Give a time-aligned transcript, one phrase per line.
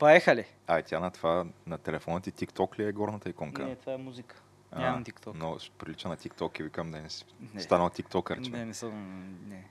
[0.00, 0.12] Започваме.
[0.12, 0.44] Поехали.
[0.66, 3.66] А, тя на това, на телефона ти TikTok ли е горната иконка?
[3.66, 4.36] Не, това е музика.
[4.72, 5.32] А, Нямам TikTok.
[5.34, 7.60] Но ще прилича на TikTok и викам да не си Не.
[7.60, 8.92] станал тиктокър, Не, не съм...
[9.48, 9.64] Не.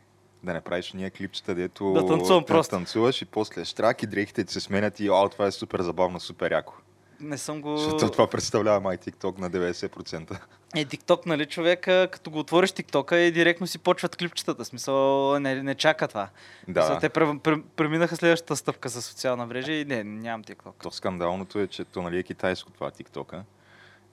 [0.44, 2.72] Да не правиш ние клипчета, дето Да танцувам просто.
[2.72, 6.20] танцуваш и после штрак и дрехите ти се сменят и о, това е супер забавно,
[6.20, 6.74] супер яко.
[7.20, 7.78] Не съм го...
[7.78, 10.40] Защото това представлява май TikTok на 90%.
[10.76, 14.66] Е, TikTok, нали, човека, като го отвориш TikTok и директно си почват клипчетата.
[14.66, 16.30] Смисъл, не, не чака това.
[16.64, 17.00] Смисъл, Да.
[17.00, 20.84] те пре, пре, преминаха следващата стъпка за социална мрежа и не, нямам TikTok.
[20.84, 23.42] То скандалното е, че то нали е китайско това TikTok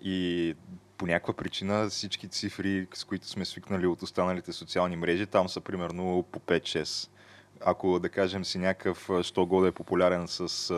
[0.02, 0.54] и
[0.98, 5.60] по някаква причина всички цифри, с които сме свикнали от останалите социални мрежи, там са
[5.60, 7.08] примерно по 5-6.
[7.64, 10.68] Ако да кажем си някакъв, що годе е популярен с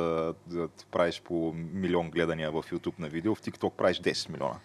[0.46, 4.56] да правиш по милион гледания в YouTube на видео, в TikTok правиш 10 милиона.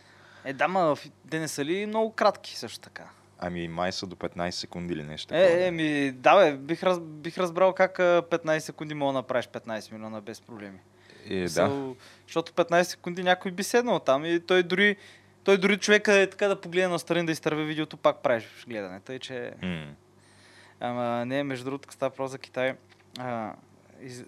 [0.46, 0.96] Е, да, ма,
[1.30, 3.10] те не са ли много кратки също така?
[3.40, 5.36] Ами май са до 15 секунди или нещо.
[5.36, 5.66] Е, да.
[5.66, 9.48] е, ми, да, бе, бих, раз, бих разбрал как а, 15 секунди мога да направиш
[9.48, 10.80] 15 милиона без проблеми.
[11.30, 11.50] Е, да.
[11.50, 11.96] Смисъл,
[12.28, 14.96] Защото 15 секунди някой би седнал там и той дори,
[15.44, 19.00] той дори човека е така да погледне на страни да изтърве видеото, пак правиш гледане.
[19.00, 19.54] Тъй, че...
[19.62, 19.86] М.
[20.80, 22.74] Ама не, между другото, става въпрос за Китай,
[23.20, 23.54] а,
[24.02, 24.24] из...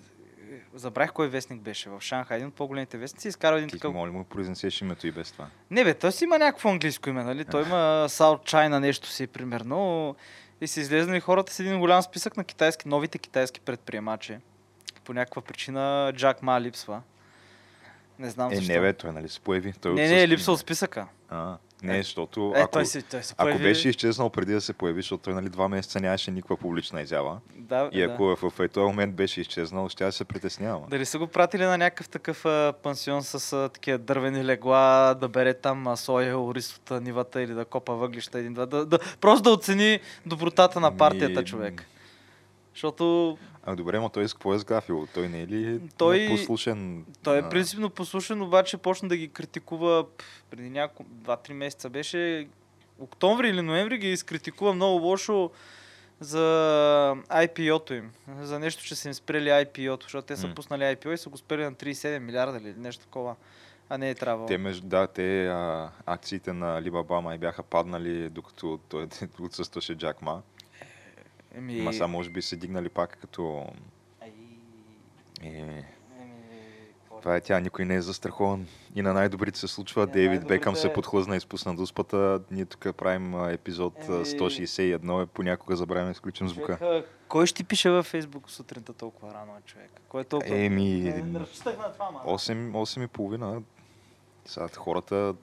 [0.73, 3.93] забравих кой вестник беше в Шанхай, един от по-големите вестници, изкарал един Ти такъв...
[3.93, 5.47] моля му произнесеш името и без това?
[5.71, 7.45] Не бе, той си има някакво английско име, нали?
[7.45, 10.15] Той има South China нещо си, примерно.
[10.61, 14.37] И са излезнали хората с един голям списък на китайски, новите китайски предприемачи.
[15.03, 17.02] По някаква причина Джак Ма липсва.
[18.20, 18.73] Не знам Е, защо.
[18.73, 19.73] не бе, той нали се появи.
[19.73, 21.08] Той не, не, е липсва от списъка.
[21.30, 23.63] А, не, защото Е, ако, той, се, той ако появи...
[23.63, 27.39] беше изчезнал преди да се появи, защото той нали два месеца нямаше никаква публична изява.
[27.55, 28.05] Да, И да.
[28.05, 30.81] ако в, в този момент беше изчезнал, ще се притеснява.
[30.89, 35.27] Дали са го пратили на някакъв такъв а, пансион с а, такива дървени легла, да
[35.27, 38.65] бере там а, соя, ориз от нивата или да копа въглища един-два.
[38.65, 41.85] Да, да, просто да оцени добротата на партията, Ми, човек.
[42.73, 45.08] Защото А добре, но той с какво е сгафил?
[45.14, 47.05] Той не е ли Той- послушен?
[47.23, 50.05] той е принципно послушен, обаче почна да ги критикува
[50.49, 52.48] преди няколко, 2-3 месеца беше.
[52.99, 55.52] Октомври или ноември ги изкритикува много лошо
[56.20, 56.42] за
[57.30, 58.11] IPO-то им.
[58.42, 60.55] За нещо, че са им спрели IPO-то, защото те са М.
[60.55, 63.36] пуснали IPO и са го спрели на 37 милиарда или нещо такова.
[63.89, 64.47] А не е трябвало.
[64.47, 69.08] Те, между, да, те а, акциите на Alibaba май бяха паднали, докато той
[69.42, 70.42] отсъстваше Джак Ма.
[71.55, 71.73] Еми...
[71.76, 73.66] Ма сега може би се дигнали пак като...
[74.21, 74.33] Ай,
[75.43, 75.83] Е, еми,
[77.21, 78.67] това е тя, никой не е застрахован.
[78.95, 80.02] И на най-добрите се случва.
[80.02, 82.42] И на Дейвид Бекъм се най-добрите- подхлъзна и спусна дуспата.
[82.52, 85.23] Ние тук правим епизод Еми- 161.
[85.23, 86.77] е, Понякога забравяме да изключим звука.
[86.77, 90.02] Човека, Кой ще пише във Фейсбук сутринта толкова рано, човек?
[90.10, 90.58] Кой е толкова?
[90.58, 91.39] Еми, Не, не
[91.77, 92.21] на това, ма.
[92.26, 93.61] 8, 8 и половина.
[94.45, 95.36] Сега хората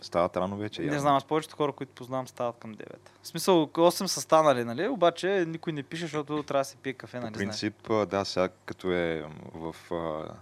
[0.00, 0.80] стават рано вече.
[0.80, 1.00] Не явно.
[1.00, 2.84] знам, аз повечето хора, които познавам, стават към 9.
[3.22, 4.88] В смисъл, 8 са станали, нали?
[4.88, 7.32] Обаче никой не пише, защото трябва да се пие кафе, нали?
[7.32, 10.34] По принцип, а, да, сега като е в а,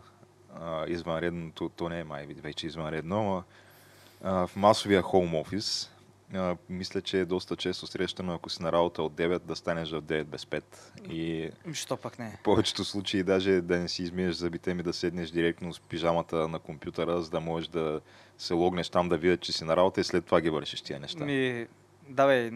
[0.61, 3.45] а, извънредното, то не е май вече извънредно, ама
[4.25, 5.93] а, в масовия хоум офис,
[6.35, 9.91] а, мисля, че е доста често срещано, ако си на работа от 9, да станеш
[9.91, 10.63] в 9 без 5.
[11.11, 11.51] И.
[11.73, 12.37] Що пък не?
[12.41, 16.49] в повечето случаи даже да не си измиеш зъбите ми, да седнеш директно с пижамата
[16.49, 18.01] на компютъра, за да можеш да
[18.39, 21.01] се логнеш там, да видят, че си на работа и след това ги вършиш тия
[21.01, 21.25] неща.
[21.25, 21.67] Ми,
[22.09, 22.51] да бе,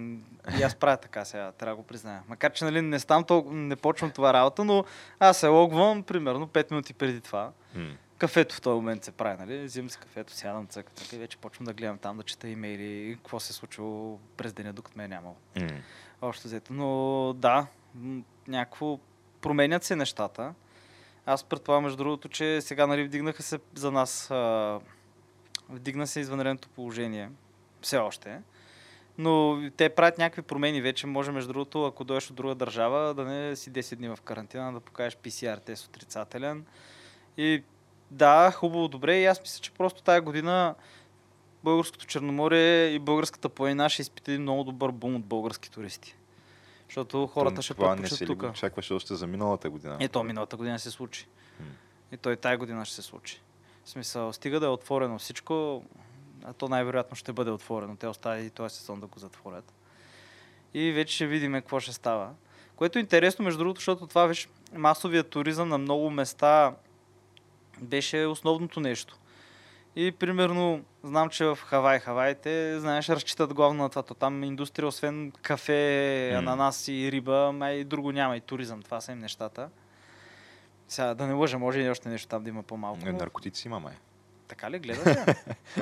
[0.59, 2.23] и аз правя така сега, трябва да го призная.
[2.29, 4.85] Макар, че нали, не, стам толкова, не почвам това работа, но
[5.19, 7.53] аз се логвам примерно 5 минути преди това.
[7.75, 7.97] М.
[8.21, 9.65] Кафето в този момент се прави, нали?
[9.65, 13.15] Взимам си кафето, сядам, цъка, цъка и вече почвам да гледам там, да чета имейли,
[13.17, 15.37] какво се е случило през деня, докато ме е нямало.
[15.61, 15.69] М.
[16.23, 16.73] Общо взето.
[16.73, 17.67] Но да,
[18.49, 18.99] някакво
[19.41, 20.55] променят се нещата.
[21.27, 24.81] Аз предполагам, между другото, че сега нали, вдигнаха се за нас, а,
[25.69, 27.31] вдигна се извънредното положение.
[27.83, 28.41] Все още.
[29.19, 31.07] Но те правят някакви промени вече.
[31.07, 34.73] Може, между другото, ако дойдеш от друга държава, да не си 10 дни в карантина,
[34.73, 36.65] да покажеш PCR тест отрицателен.
[37.37, 37.63] И
[38.11, 39.21] да, хубаво, добре.
[39.21, 40.75] И аз мисля, че просто тая година
[41.65, 46.17] българското Черноморие и българската планина ще изпита един много добър бум от български туристи.
[46.89, 48.43] Защото хората ще предпочитат тук.
[48.43, 49.97] очакваше още за миналата година?
[50.01, 51.27] И то миналата година се случи.
[51.61, 51.67] М.
[52.13, 53.41] И той тая година ще се случи.
[53.85, 55.83] В смисъл, стига да е отворено всичко,
[56.45, 57.97] а то най-вероятно ще бъде отворено.
[57.97, 59.73] Те остави и този сезон да го затворят.
[60.75, 62.31] И вече ще видим какво ще става.
[62.77, 66.75] Което е интересно, между другото, защото това виж, масовия туризъм на много места
[67.83, 69.17] беше основното нещо.
[69.97, 74.03] И примерно, знам, че в Хавай, Хавайте, знаеш, разчитат главно на това.
[74.03, 76.39] То Там индустрия, освен кафе, М.
[76.39, 78.83] ананас и риба, май и друго няма, и туризъм.
[78.83, 79.69] Това са им нещата.
[80.89, 83.09] Сега да не лъжа, може и още нещо там да има по-малко.
[83.09, 83.95] Е, но наркотици има, май.
[84.51, 85.37] Така ли гледате?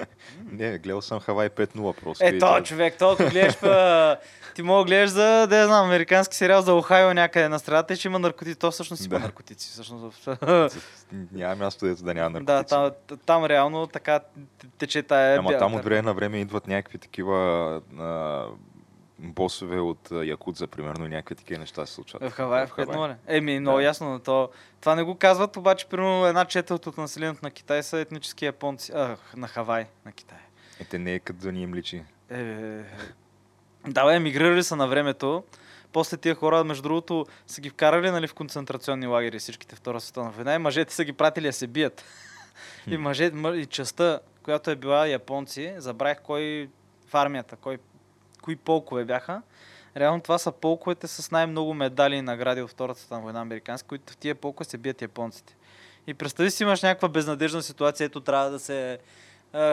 [0.53, 2.25] Не, гледал съм Хавай 5-0 просто.
[2.25, 4.17] е, то, човек, то ако гледаш па,
[4.55, 7.94] ти мога да гледаш за, да я знам, американски сериал за Охайо някъде на страната
[7.94, 8.59] и че има наркотици.
[8.59, 9.25] То всъщност има Да.
[9.25, 9.70] наркотици.
[9.70, 10.29] Всъщност.
[11.32, 12.75] Няма място, дето да няма да, наркотици.
[13.06, 14.20] там, там реално така
[14.79, 17.37] тече тая Ама там от време на време идват някакви такива
[17.99, 18.44] а,
[19.19, 22.23] босове от Якудза, примерно, и някакви такива неща се случват.
[22.23, 22.97] В Хавай, в Хавай.
[23.11, 23.82] 5 Еми, много Да.
[23.85, 24.11] ясно.
[24.11, 24.50] но То,
[24.81, 28.93] това не го казват, обаче, примерно, една четвърт от населението на Китай са етнически японци.
[28.94, 30.38] А, на Хавай, на Китай.
[30.81, 32.03] Е, те не е като да ни им личи.
[32.31, 32.82] Е,
[33.87, 35.44] да, бе, емигрирали са на времето.
[35.93, 40.31] После тия хора, между другото, са ги вкарали нали, в концентрационни лагери всичките Втора световна
[40.31, 42.05] война и мъжете са ги пратили да се бият.
[42.87, 46.69] и, мъже, мъ- и частта, която е била японци, забравих кой
[47.09, 47.79] в армията, кой,
[48.49, 49.43] кои полкове бяха.
[49.97, 54.12] Реално това са полковете с най-много медали и награди от Втората световна война американски, които
[54.12, 55.56] в тия полкове се бият японците.
[56.06, 58.99] И представи си имаш някаква безнадежна ситуация, ето трябва да се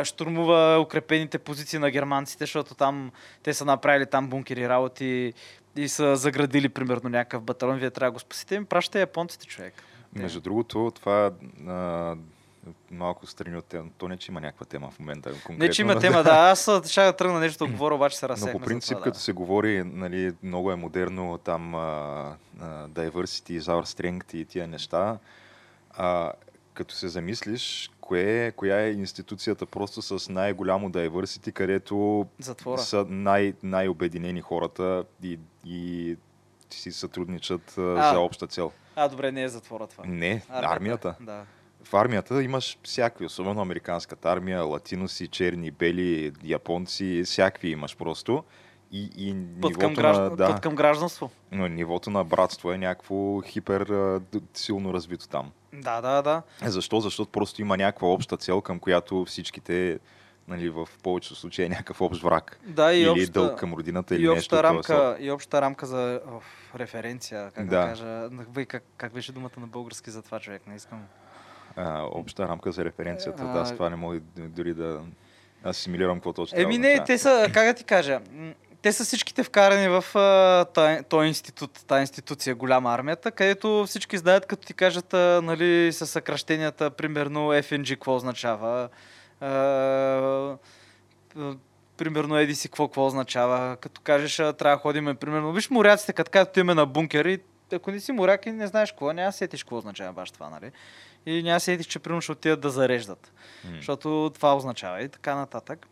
[0.04, 3.12] штурмува укрепените позиции на германците, защото там
[3.44, 5.34] те са направили там бункери работи
[5.76, 9.74] и са заградили примерно някакъв батальон, вие трябва да го спасите, им пращате японците човек.
[10.14, 11.32] Между другото, това
[11.68, 12.16] а,
[12.92, 13.86] малко страни от тема.
[13.98, 15.30] То не, че има някаква тема в момента.
[15.32, 16.32] Конкретно, Не, че има но- тема, да.
[16.32, 19.14] Аз ще да тръгна нещо да говоря, обаче се Но разсеяхме по принцип, това, като
[19.14, 19.20] да.
[19.20, 21.80] се говори, нали, много е модерно там а,
[22.62, 25.18] а, diversity, our strength и тия неща,
[25.92, 26.32] а,
[26.74, 32.82] като се замислиш, кое, коя е институцията просто с най-голямо diversity, където Затвора.
[32.82, 36.16] са най- най-обединени хората и, и
[36.70, 38.72] си сътрудничат а, за обща цел.
[38.96, 40.04] А, добре, не е затвора това.
[40.08, 41.16] Не, армията.
[41.20, 41.44] Да.
[41.86, 48.44] В армията имаш всякакви, особено американската армия, латиноси, черни, бели, японци, всякакви имаш просто.
[48.92, 51.32] И, и Път към, граждан, на, да, път към гражданство.
[51.52, 53.88] но нивото на братство е някакво хипер
[54.54, 55.52] силно развито там.
[55.74, 56.42] Да, да, да.
[56.64, 57.00] Е, Защо?
[57.00, 60.00] Защото просто има някаква обща цел, към която всичките,
[60.48, 62.60] нали, в повечето случаи е някакъв общ враг.
[62.64, 64.38] Да, и или обща, дълг към родината, или и нещо.
[64.38, 64.64] обща, сорт.
[64.66, 66.40] рамка, и обща рамка за о,
[66.80, 67.88] референция, как да, Да.
[67.88, 68.30] кажа.
[68.68, 70.68] Как, как беше думата на български за това човек?
[70.68, 71.02] Не искам.
[71.76, 73.44] А, обща рамка за референцията.
[73.44, 75.02] А, Да, аз това не мога дори да
[75.66, 78.20] асимилирам какво точно Еми не, те са, как да ти кажа,
[78.82, 80.04] те са всичките вкарани в
[81.10, 86.10] този институт, тази институция, голяма армията, където всички знаят, като ти кажат, а, нали, със
[86.10, 88.90] съкръщенията, примерно FNG, какво означава,
[89.42, 90.58] а, а,
[91.98, 96.32] примерно еди си какво, какво означава, като кажеш, трябва да ходим, примерно, виж моряците, като
[96.32, 97.40] кажат, отиваме на бункер и
[97.74, 100.72] ако не си моряк и не знаеш какво, няма сетиш какво означава баш това, нали?
[101.26, 103.32] И няма да сетиш, че примерно ще отидат да зареждат
[103.64, 103.72] М.
[103.76, 105.88] защото това означава и така нататък.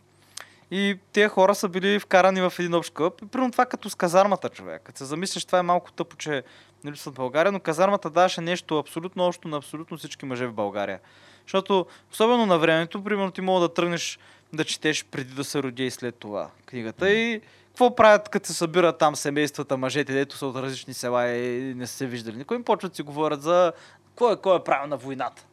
[0.72, 3.22] И тези хора са били вкарани в един общ клъб.
[3.22, 4.82] И Примерно това като с казармата, човек.
[4.84, 6.44] Като се замислиш, това е малко тъпо, че
[6.84, 10.54] нали, са в България, но казармата даваше нещо абсолютно общо на абсолютно всички мъже в
[10.54, 11.00] България.
[11.46, 14.20] Защото, особено на времето, примерно ти мога да тръгнеш
[14.54, 17.10] да четеш преди да се роди и след това книгата.
[17.12, 21.74] И какво правят, като се събират там семействата, мъжете, дето са от различни села и
[21.75, 22.38] не са се виждали.
[22.38, 23.74] Никой им почват си говорят за
[24.15, 25.43] кой е, кой е правил на войната?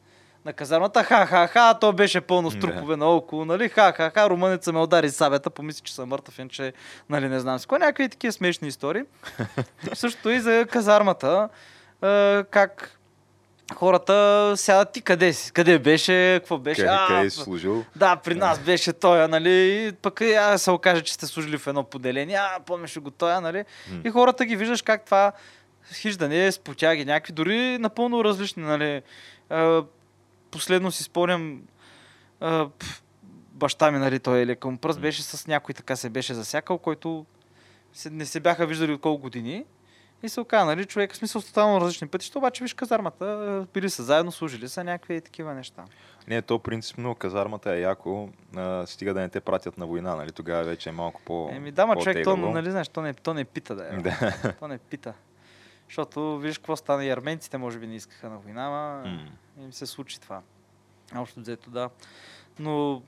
[0.45, 5.51] На казармата, ха-ха-ха, то беше пълно с трупове наоколо, нали, ха-ха-ха, румънеца ме удари сабета,
[5.51, 6.73] помисли, че съм мъртъв, иначе,
[7.09, 9.03] нали, не знам си кой, някакви такива смешни истории.
[9.95, 11.49] Също и за казармата,
[12.03, 13.01] е, как
[13.75, 17.85] хората сядат ти къде си, къде беше, какво беше, Къде, а, къде си служил?
[17.97, 21.85] да, при нас беше тоя, нали, пък а, се окаже, че сте служили в едно
[21.85, 24.01] поделение, а, помниш го тоя, нали, М.
[24.05, 25.33] и хората ги виждаш как това
[25.93, 29.03] хиждане, спотяги, някакви дори напълно различни, нали.
[29.51, 29.85] А,
[30.51, 31.63] последно си спомням
[32.41, 32.69] а,
[33.53, 37.27] баща ми, нали, той е леком пръст, беше с някой така се беше засякал, който
[37.93, 39.65] се, не се бяха виждали от колко години.
[40.23, 43.91] И се оказа, нали, човек, в смисъл с тотално различни пътища, обаче виж казармата, били
[43.91, 45.85] са заедно, служили са някакви такива неща.
[46.29, 50.33] Не, то принципно казармата е яко, а, стига да не те пратят на война, нали?
[50.33, 53.35] Тогава вече е малко по Еми да, ма човек, то, нали, знаеш, то не, то
[53.35, 53.97] не пита да е.
[53.97, 54.33] Да.
[54.61, 55.15] То не пита.
[55.91, 59.11] Защото виж какво стана и арменците, може би не искаха на война, ама
[59.57, 59.65] М.
[59.65, 60.43] им се случи това.
[61.17, 61.91] Общо взето, да.
[62.59, 63.03] Но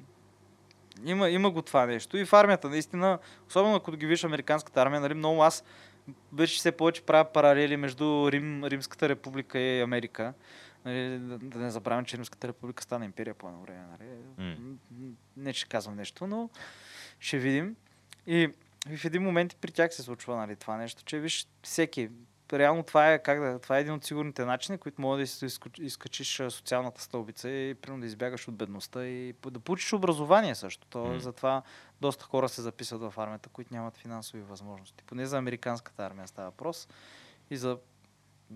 [1.04, 2.16] Има, има го това нещо.
[2.16, 5.64] И в армията, наистина, особено ако ги виж американската армия, нали, много аз
[6.32, 10.34] вече все повече правя паралели между Рим, Римската република и Америка.
[10.84, 13.84] Нали, да, не забравяме, че Римската република стана империя по едно време.
[13.90, 14.08] Нали.
[14.56, 14.76] М,
[15.36, 16.50] Не, че казвам нещо, но
[17.20, 17.76] ще видим.
[18.26, 18.50] И
[18.96, 22.10] в един момент и при тях се случва нали, това нещо, че виж всеки.
[22.52, 25.46] Реално това е, как да, това е един от сигурните начини, които може да си
[25.78, 30.86] изкачиш социалната стълбица и примерно да избягаш от бедността и да получиш образование също.
[30.86, 31.20] То, М.
[31.20, 31.62] Затова
[32.00, 35.04] доста хора се записват в армията, които нямат финансови възможности.
[35.04, 36.88] Поне за американската армия става въпрос
[37.50, 37.78] и за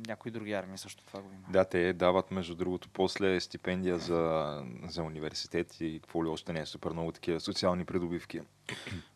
[0.06, 1.46] някои други армии също това го има.
[1.50, 6.60] Да, те дават, между другото, после стипендия за, за университет и какво ли още не
[6.60, 8.40] е супер много такива социални придобивки.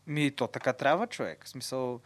[0.06, 1.44] Ми, то така трябва, човек.
[1.44, 2.00] В смисъл,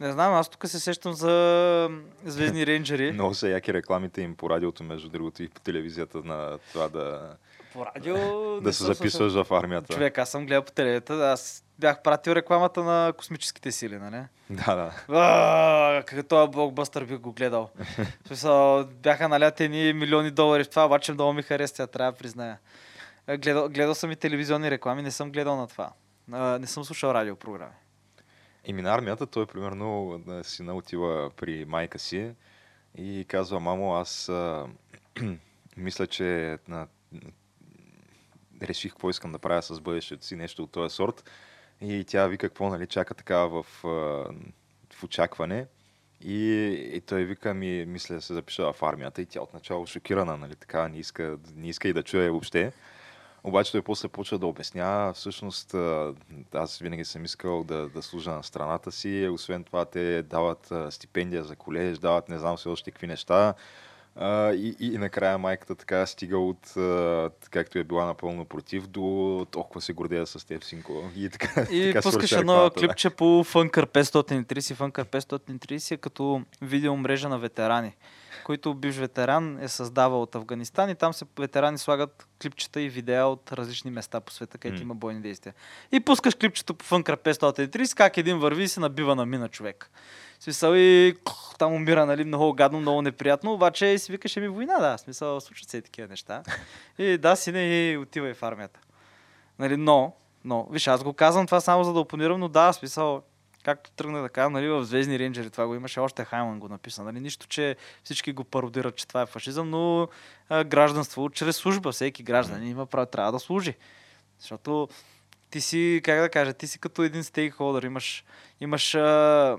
[0.00, 1.90] не знам, аз тук се сещам за
[2.24, 3.12] Звездни рейнджери.
[3.12, 7.36] Много са яки рекламите им по радиото, между другото, и по телевизията на това да,
[7.72, 8.16] По радио...
[8.60, 9.94] да се записваш в армията.
[9.94, 14.22] Човек, аз съм гледал по телевизията, аз бях пратил рекламата на космическите сили, нали?
[14.50, 16.02] Да, да.
[16.06, 17.70] Като този блокбъстър бих го гледал.
[19.02, 22.58] Бяха налятени милиони долари в това, обаче много ми хареса, трябва да призная.
[23.26, 25.92] Е, Гледал, гледал съм и телевизионни реклами, не съм гледал на това.
[26.58, 27.72] Не съм слушал радиопрограми.
[28.66, 32.34] И на армията той, примерно, сина отива при майка си
[32.98, 34.66] и казва, мамо, аз а,
[35.76, 36.86] мисля, че на,
[38.62, 41.30] реших какво искам да правя с бъдещето си, нещо от този сорт.
[41.80, 43.66] И тя вика, какво, нали, чака така в,
[44.92, 45.66] в очакване.
[46.20, 46.44] И,
[46.94, 49.22] и той вика, ми, мисля да се запиша в армията.
[49.22, 52.72] И тя отначало шокирана, нали, така, не иска, не иска и да чуе въобще.
[53.46, 55.74] Обаче той после почва да обяснява, всъщност
[56.54, 61.44] аз винаги съм искал да, да служа на страната си, освен това те дават стипендия
[61.44, 63.54] за колеж, дават не знам все още какви неща.
[64.18, 68.86] А, и, и, и накрая майката така стига от, а, както е била напълно против,
[68.86, 71.10] до толкова се гордея с теб, синко.
[71.16, 72.86] И така, И така пускаш едно рекламата, да.
[72.86, 74.74] клипче по Funker 530.
[74.74, 77.92] Funker 530 е като видеомрежа на ветерани,
[78.46, 83.26] които бивш ветеран е създавал от Афганистан и там се ветерани слагат клипчета и видеа
[83.26, 84.82] от различни места по света, където М.
[84.82, 85.54] има бойни действия.
[85.92, 89.90] И пускаш клипчето по Funker 530, как един върви и се набива на мина човек.
[90.40, 91.14] Смисъл и
[91.58, 95.68] там умира, нали, много гадно, много неприятно, обаче си викаше ми война, да, смисъл случват
[95.68, 96.42] се такива неща.
[96.98, 98.80] И да, сине и отивай в армията.
[99.58, 100.12] Нали, но,
[100.44, 103.22] но, виж, аз го казвам това само за да опонирам, но да, смисъл,
[103.66, 107.04] както тръгна да кажа, нали, в Звездни рейнджери това го имаше, още Хайман го написа.
[107.04, 110.08] Нали, нищо, че всички го пародират, че това е фашизъм, но
[110.48, 113.74] а, гражданство чрез служба, всеки гражданин има право, трябва да служи.
[114.38, 114.88] Защото
[115.50, 118.24] ти си, как да кажа, ти си като един стейкхолдър, имаш,
[118.60, 119.56] имаш, а,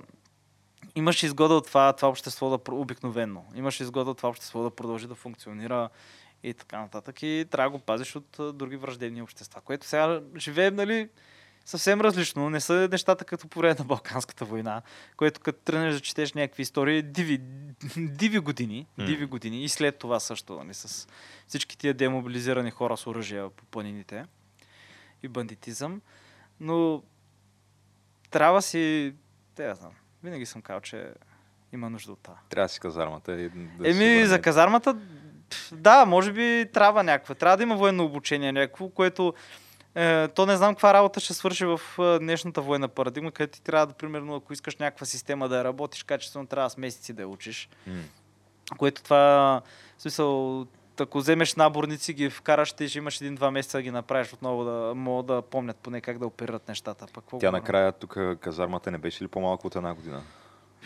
[0.96, 5.08] имаш изгода от това, това общество да, обикновено, имаш изгода от това общество да продължи
[5.08, 5.90] да функционира
[6.44, 7.24] и така нататък.
[7.24, 11.10] И трябва да го пазиш от други враждебни общества, което сега живеем, нали,
[11.68, 12.50] съвсем различно.
[12.50, 14.82] Не са нещата като по време на Балканската война,
[15.18, 17.42] което като тръгнеш да четеш някакви истории, диви,
[17.98, 21.08] диви години, диви години и след това също, нали, с
[21.48, 24.26] всички тия демобилизирани хора с оръжия по планините
[25.24, 26.02] и бандитизъм.
[26.60, 27.04] Но
[28.30, 29.14] трябва си,
[29.56, 29.92] те я знам,
[30.24, 31.10] винаги съм казал, че
[31.74, 32.38] има нужда от това.
[32.50, 34.98] Трябва да си казармата и да Еми, за казармата,
[35.72, 37.36] да, може би трябва някаква.
[37.36, 39.34] Трябва да има военно обучение някакво, което
[39.98, 43.64] е, то не знам каква работа ще свърши в е, днешната военна парадигма, където ти
[43.64, 47.28] трябва да, примерно, ако искаш някаква система да работиш качествено, трябва с месеци да я
[47.28, 47.70] учиш.
[47.88, 47.94] М.
[48.78, 49.62] Което това,
[49.98, 50.66] в смисъл,
[51.00, 54.94] ако вземеш наборници, ги вкараш, ти ще имаш един-два месеца да ги направиш отново да
[54.96, 57.06] могат да помнят поне как да оперират нещата.
[57.14, 60.24] Пък, Тя накрая тук казармата не беше ли по-малко от една година?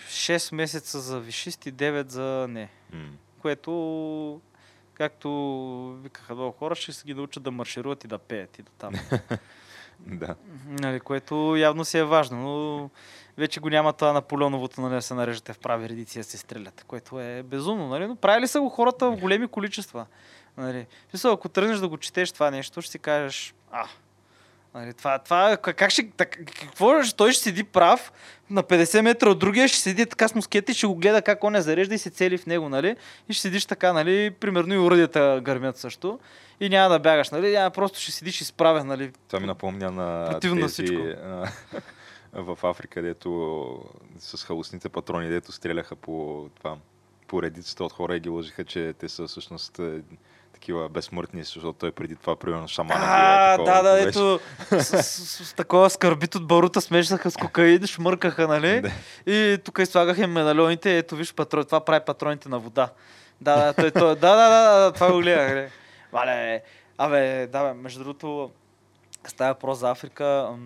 [0.08, 2.70] 6 месеца за вишисти, 9 за не.
[2.94, 3.10] М.
[3.42, 4.42] което,
[4.94, 5.30] както
[6.04, 8.94] викаха много хора, ще се ги научат да маршируват и да пеят и да там.
[10.08, 10.36] Да.
[10.66, 12.90] нали, което явно си е важно, но
[13.38, 16.84] вече го няма това Наполеоновото, нали, да се нареждате в прави редици да се стреляте,
[16.88, 18.08] което е безумно, нали?
[18.08, 20.06] но правили са го хората в големи количества.
[20.58, 20.88] Нали.
[21.08, 23.88] В Смисъл, ако тръгнеш да го четеш това нещо, ще си кажеш, а,
[24.76, 28.12] Нали, това, това, как ще, так, какво, той ще седи прав
[28.50, 31.44] на 50 метра от другия, ще седи така с мускета и ще го гледа как
[31.44, 32.96] он я зарежда и се цели в него, нали?
[33.30, 34.32] И ще седиш така, нали?
[34.32, 36.20] Примерно и уръдията гърмят също.
[36.60, 37.52] И няма да бягаш, нали?
[37.52, 39.12] Няма, просто ще седиш изправен, нали?
[39.28, 40.98] Това ми напомня на Противно тези, всичко.
[42.34, 43.80] в Африка, дето
[44.20, 46.78] с халусните патрони, дето стреляха по, това,
[47.28, 50.02] по редицата от хора и ги лъжиха, че те са всъщност е,
[50.62, 54.08] такива безсмъртни, защото той преди това, примерно, шамана А, да, да, беше.
[54.08, 54.40] ето
[54.70, 58.82] с, с, с, такова скърбит от барута смешаха с кокаин, шмъркаха, нали?
[58.82, 58.92] Да.
[59.32, 62.90] И тук излагаха им медальоните, ето виж патрон, това прави патроните на вода.
[63.42, 65.50] Да, да, той, той, да, да, да, да, това го гледах.
[65.50, 65.70] нали.
[66.12, 66.62] Вале,
[66.98, 68.52] абе, да, бе, между другото,
[69.28, 70.58] Става въпрос за Африка.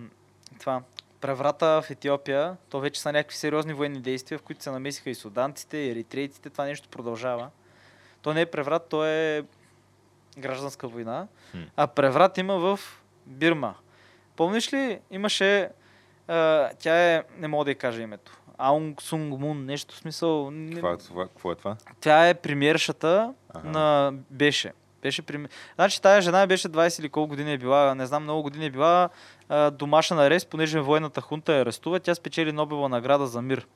[0.60, 0.82] Това,
[1.22, 5.16] преврата в Етиопия, то вече са някакви сериозни военни действия, в които се намесиха и
[5.16, 6.50] суданците, и еритрейците.
[6.50, 7.50] Това нещо продължава.
[8.22, 9.44] То не е преврат, то е
[10.38, 11.28] гражданска война.
[11.76, 12.80] А преврат има в
[13.26, 13.76] Бирма.
[14.36, 15.70] Помниш ли, имаше...
[16.28, 17.24] А, тя е...
[17.38, 18.42] Не мога да я кажа името.
[18.58, 20.52] Аунг Сунг Мун, нещо в смисъл...
[20.76, 21.78] Това, е това, какво е това?
[22.00, 23.70] Тя е премиершата ага.
[23.70, 24.14] на...
[24.30, 24.74] Беше.
[25.02, 25.48] Беше прим...
[25.76, 28.70] Значи тая жена беше 20 или колко години е била, не знам, много години е
[28.70, 29.10] била
[29.50, 32.00] а, домашен арест, понеже военната хунта я арестува.
[32.00, 33.68] Тя спечели Нобелова награда за мир.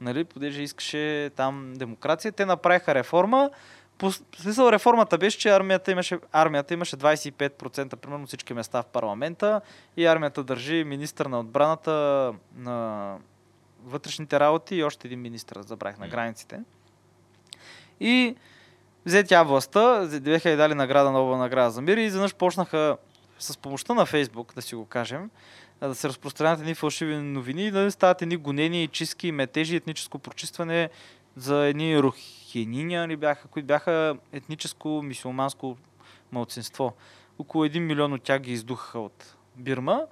[0.00, 2.32] Нали, понеже искаше там демокрация.
[2.32, 3.50] Те направиха реформа,
[3.98, 9.60] по смисъл реформата беше, че армията имаше, армията имаше 25% примерно всички места в парламента
[9.96, 13.16] и армията държи министър на отбраната на
[13.84, 16.60] вътрешните работи и още един министър, забрах, на границите.
[18.00, 18.36] И
[19.06, 22.96] взе тя властта, бяха и дали награда, нова награда за мир и изведнъж почнаха
[23.38, 25.30] с помощта на Фейсбук, да си го кажем,
[25.80, 30.90] да се разпространят едни фалшиви новини и да стават едни гонени, чистки, метежи, етническо прочистване
[31.36, 32.02] за едни
[32.56, 35.76] рухениня ли бяха, които бяха етническо мисиоманско
[36.32, 36.92] мълцинство.
[37.38, 40.06] Около 1 милион от тях ги издухаха от Бирма,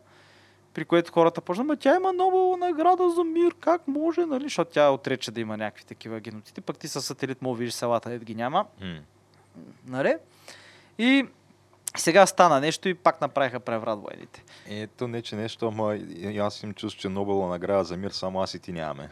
[0.75, 4.45] при което хората почнаха, ма тя има нова награда за мир, как може, нали?
[4.45, 8.13] Защото тя отрече да има някакви такива геноцити, пък ти със сателит мога видиш селата,
[8.13, 8.67] ед ги няма.
[8.83, 9.01] Mm.
[9.87, 10.17] Нали?
[10.99, 11.27] И
[11.97, 14.45] сега стана нещо и пак направиха преврат военните.
[14.69, 15.99] Ето не, че нещо, ама
[16.41, 19.11] аз им чувствам, че Нобелова награда за мир само аз и ти нямаме.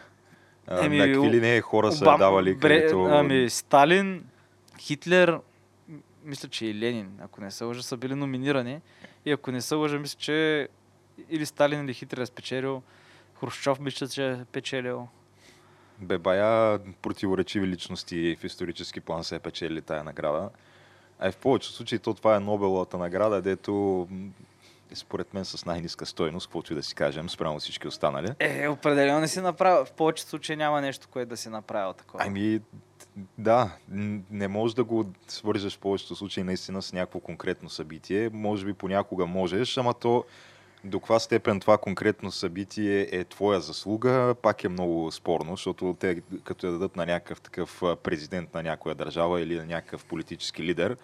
[0.70, 3.04] Еми, Някакви ли не хора са Обам, давали, където...
[3.04, 4.24] Ами, Сталин,
[4.78, 5.38] Хитлер,
[6.24, 8.80] мисля, че и Ленин, ако не се лъжа, са били номинирани.
[9.24, 10.68] И ако не се лъжа, мисля, че
[11.30, 12.82] или Сталин или Хитлер е спечелил.
[13.40, 15.08] Хрущов мисля, че е печелил.
[15.98, 20.50] Бе, бая противоречиви личности в исторически план се е печели тая награда.
[21.18, 24.08] А в повечето случаи то това е Нобеловата награда, дето
[24.94, 28.28] според мен с най-ниска стойност, каквото и да си кажем, спрямо всички останали.
[28.38, 29.84] Е, определено не си направил.
[29.84, 32.24] В повечето случаи няма нещо, което да си направил такова.
[32.26, 32.60] Ами,
[33.38, 33.70] да,
[34.30, 38.30] не можеш да го свържеш в повечето случаи наистина с някакво конкретно събитие.
[38.32, 40.24] Може би понякога можеш, ама то
[40.84, 46.22] до каква степен това конкретно събитие е твоя заслуга, пак е много спорно, защото те
[46.44, 50.96] като я дадат на някакъв такъв президент на някоя държава или на някакъв политически лидер,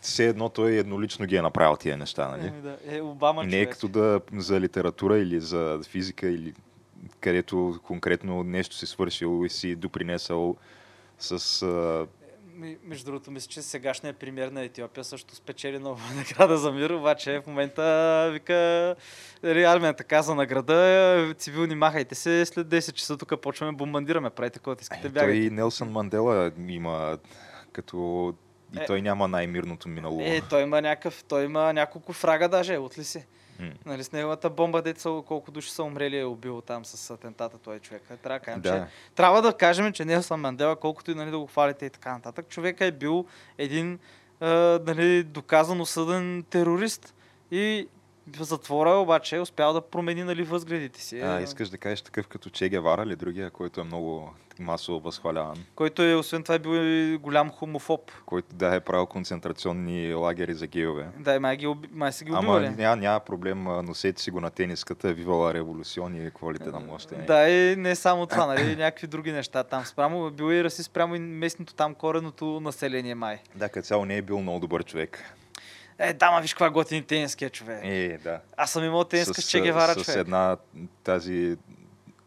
[0.00, 2.46] все едно той еднолично ги е направил тия неща, нали?
[2.46, 2.76] Е, да.
[2.96, 6.54] е, Обама, Не е като да за литература или за физика или
[7.20, 10.56] където конкретно нещо си свършил и си допринесъл
[11.18, 11.64] с
[12.84, 17.40] между другото, мисля, че сегашният премьер на Етиопия също спечели нова награда за мир, обаче
[17.40, 18.94] в момента вика
[19.42, 24.82] дали, армията каза награда, цивилни махайте се, след 10 часа тук почваме бомбандираме, правите каквото
[24.82, 25.48] искате, бягайте.
[25.48, 27.18] Той Нелсън Мандела има
[27.72, 28.34] като
[28.76, 30.20] и е, той няма най-мирното минало.
[30.20, 33.26] Е, той има, някакъв, той има няколко фрага даже, от ли си?
[33.60, 33.72] Mm.
[33.86, 37.80] Нали, с неговата бомба, деца, колко души са умрели, е убил там с атентата този
[37.80, 38.02] човек.
[38.10, 38.70] Е, трябва да кажем, да.
[38.70, 42.12] Че, трябва да кажем, че Нелсън Мандела, колкото и нали, да го хвалите и така
[42.12, 43.26] нататък, човека е бил
[43.58, 43.98] един
[44.40, 44.46] е,
[44.86, 47.14] нали, доказано съден терорист.
[47.50, 47.88] И
[48.26, 51.20] в затвора обаче е успял да промени нали, възгледите си.
[51.20, 55.64] А, искаш да кажеш такъв като Че Гевара или другия, който е много масово възхваляван.
[55.74, 58.10] Който е, освен това, е бил и голям хомофоб.
[58.26, 61.08] Който да е правил концентрационни лагери за гейове.
[61.18, 62.66] Да, май, ги, май са ги убивали.
[62.66, 66.70] Ама няма, няма проблем, носете си го на тениската, вивала революциони и какво ли те
[66.70, 67.14] там още.
[67.14, 69.84] Да, и не само това, нали, някакви други неща там.
[69.84, 73.38] Спрямо, бил и расист спрямо и местното там кореното население май.
[73.54, 75.24] Да, като цяло не е бил много добър човек.
[75.98, 77.80] Е, дама, виж каква готини тениския човек.
[77.82, 78.40] Е, да.
[78.56, 80.06] Аз съм имал тениска с, с Че Гевара, човек.
[80.06, 80.56] С една
[81.04, 81.56] тази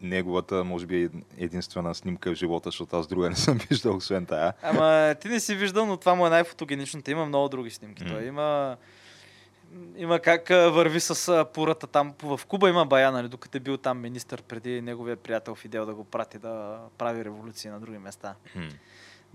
[0.02, 4.54] неговата, може би, единствена снимка в живота, защото аз друга не съм виждал, освен тая.
[4.62, 7.12] Ама ти не си виждал, но това му е най-фотогеничното.
[7.12, 8.04] Има много други снимки.
[8.04, 8.10] Mm.
[8.10, 8.78] Той има
[9.98, 12.14] има как върви с пурата там.
[12.24, 15.94] В Куба има бая, нали, докато е бил там министър преди неговия приятел Фидел да
[15.94, 18.36] го прати да прави революции на други места.
[18.58, 18.74] Mm.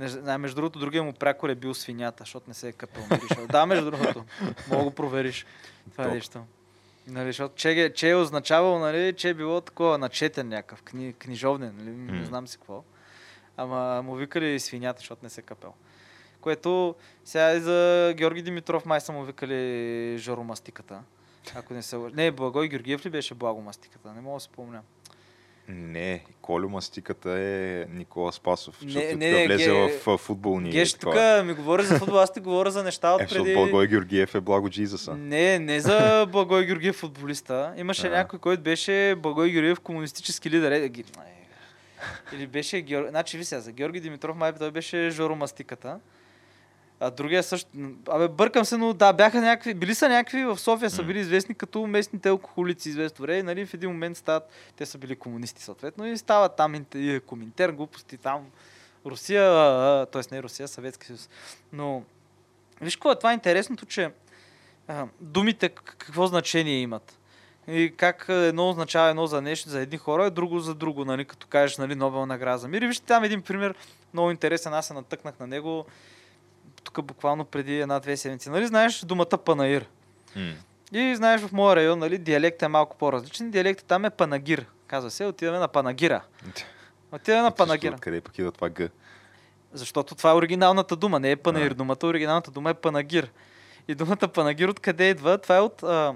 [0.00, 3.02] Не, между другото, другия му прякор е бил свинята, защото не се е къпел.
[3.50, 4.24] да, между другото.
[4.70, 5.46] Мога го провериш.
[5.92, 6.44] Това е нещо.
[7.06, 11.74] Нали, защото че, че е означавал, нали, че е било такова начетен някакъв, кни, книжовнен,
[11.78, 12.20] нали, mm.
[12.20, 12.84] не знам си какво.
[13.56, 15.72] Ама му викали свинята, защото не се е къпел.
[16.40, 21.02] Което сега и за Георги Димитров май са му викали жоромастиката.
[21.54, 21.96] Ако не се...
[21.96, 24.12] Не, Благой Георгиев ли беше благомастиката?
[24.12, 24.82] Не мога да спомня.
[25.70, 29.98] Не, Колю Мастиката е Никола Спасов, не, защото не, влезе ге...
[30.06, 30.70] в футболни.
[30.70, 33.54] Геш, тук ми говори за футбол, аз ти говоря за неща от е, преди...
[33.54, 35.14] Благой Георгиев е Благо Джизаса.
[35.14, 37.74] Не, не за Благой Георгиев футболиста.
[37.76, 38.10] Имаше а.
[38.10, 40.72] някой, който беше Благой Георгиев комунистически лидер.
[40.72, 40.90] Е,
[42.32, 43.08] или беше Георги...
[43.08, 46.00] Значи, ви сега, за Георги Димитров май той беше Жоро Мастиката.
[47.00, 47.68] А другия също.
[48.08, 49.74] Абе, бъркам се, но да, бяха някакви.
[49.74, 53.42] Били са някакви в София, са били известни като местните алкохолици известно време.
[53.42, 54.48] Нали, в един момент стават.
[54.76, 58.46] Те са били комунисти, съответно, и стават там инте- и коминтер, глупости, там
[59.06, 60.34] Русия, т.е.
[60.34, 61.28] не Русия, Съветски съюз.
[61.72, 62.02] Но
[62.80, 64.10] виж какво е това интересното, че
[64.88, 67.18] а, думите какво значение имат.
[67.68, 71.24] И как едно означава едно за нещо, за едни хора, а друго за друго, нали,
[71.24, 72.82] като кажеш нали, Нобел награда за мир.
[72.82, 73.74] И вижте там един пример,
[74.14, 75.86] много интересен, аз се натъкнах на него
[76.92, 78.50] тук буквално преди една-две седмици.
[78.50, 79.86] Нали, знаеш думата панаир?
[80.36, 80.52] М.
[80.92, 83.50] И знаеш в моя район, нали, диалектът е малко по-различен.
[83.50, 84.66] Диалектът там е панагир.
[84.86, 86.22] Казва се, отиваме на панагира.
[87.12, 87.94] Отиваме на панагира.
[87.94, 88.88] Откъде пък идва това Г?
[89.72, 93.30] Защото това е оригиналната дума, не е панаир думата, оригиналната дума е панагир.
[93.88, 95.38] И думата панагир откъде идва?
[95.38, 96.14] Това е от а,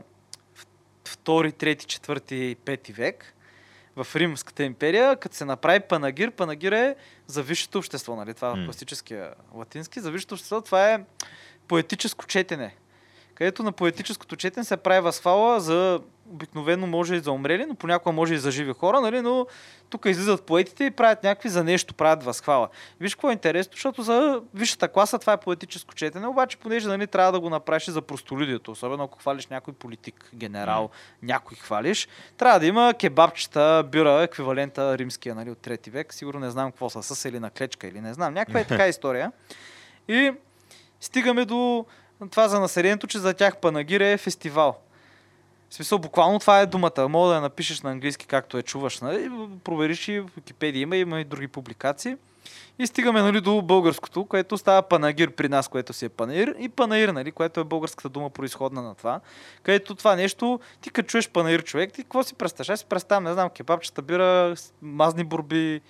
[1.04, 3.33] втори, трети, четвърти, пети век
[3.96, 8.34] в Римската империя, като се направи панагир, панагир е за висшето общество, нали?
[8.34, 8.64] Това е М.
[8.64, 10.00] класическия латински.
[10.00, 11.04] За висшето общество това е
[11.68, 12.74] поетическо четене.
[13.34, 16.00] Където на поетическото четене се прави възхвала за
[16.30, 19.20] обикновено може и за умрели, но понякога може и за живи хора, нали?
[19.20, 19.46] но
[19.90, 22.68] тук излизат поетите и правят някакви за нещо, правят възхвала.
[23.00, 27.06] Виж какво е интересно, защото за висшата класа това е поетическо четене, обаче понеже нали,
[27.06, 30.90] трябва да го направиш за простолюдието, особено ако хвалиш някой политик, генерал,
[31.22, 36.14] някой хвалиш, трябва да има кебабчета, бюра, еквивалента римския нали, от трети век.
[36.14, 38.34] Сигурно не знам какво са, с или на клечка или не знам.
[38.34, 39.32] Някаква е така история.
[40.08, 40.32] И
[41.00, 41.86] стигаме до
[42.30, 44.78] това за населението, че за тях Панагир е фестивал.
[45.74, 47.08] В смисъл, буквално това е думата.
[47.08, 49.00] Мога да я напишеш на английски, както я чуваш.
[49.00, 49.30] Нали?
[49.64, 52.16] Провериш и в Википедия има, има и други публикации.
[52.78, 56.68] И стигаме нали, до българското, което става панагир при нас, което си е панаир, и
[56.68, 59.20] панаир, нали, което е българската дума произходна на това.
[59.62, 62.68] Където това нещо, ти като чуеш панаир човек, ти какво си представяш?
[62.68, 65.80] Аз си представям, не знам, кебабчета, бира, мазни борби,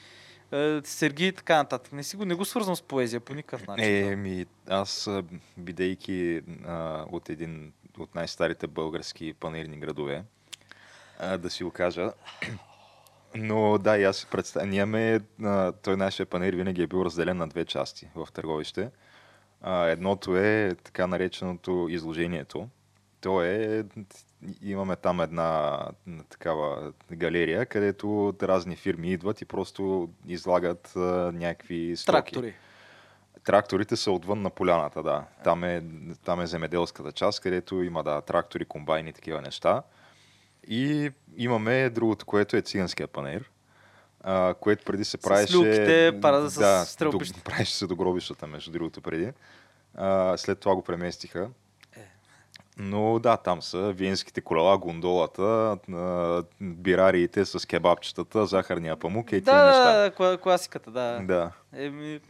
[0.53, 1.93] е, Сергий и така нататък.
[1.93, 4.13] Не, си го, не го свързвам с поезия по никакъв начин.
[4.13, 5.23] Е, ми, аз, а,
[5.57, 10.25] бидейки а, от един от най-старите български панирни градове,
[11.19, 12.13] а, да си го кажа.
[13.35, 14.67] Но да, и аз представя.
[14.67, 15.21] Ние имаме,
[15.83, 18.91] той нашия панир винаги е бил разделен на две части в търговище.
[19.63, 22.69] А, едното е така нареченото изложението.
[23.21, 23.85] То е,
[24.63, 25.79] имаме там една
[26.29, 31.01] такава галерия, където разни фирми идват и просто излагат а,
[31.35, 32.13] някакви стоки.
[32.13, 32.55] Трактори.
[33.45, 35.25] Тракторите са отвън на поляната, да.
[35.45, 35.83] Там е,
[36.25, 39.83] там е земеделската част, където има да, трактори, комбайни и такива неща.
[40.69, 43.51] И имаме другото, което е циганския панер,
[44.23, 45.57] а, което преди се С правеше...
[45.57, 47.41] люлките, пара с да, стрелбищата.
[47.41, 49.33] до- правеше се до гробищата, между другото, преди.
[49.95, 51.49] А, след това го преместиха.
[51.97, 52.01] Е.
[52.79, 55.79] Но да, там са виенските колела, гондолата,
[56.61, 59.93] бирариите с кебабчетата, захарния памук и Да, неща.
[59.93, 61.21] да, да, кла- класиката, да.
[61.23, 61.51] да.
[61.75, 62.21] Еми,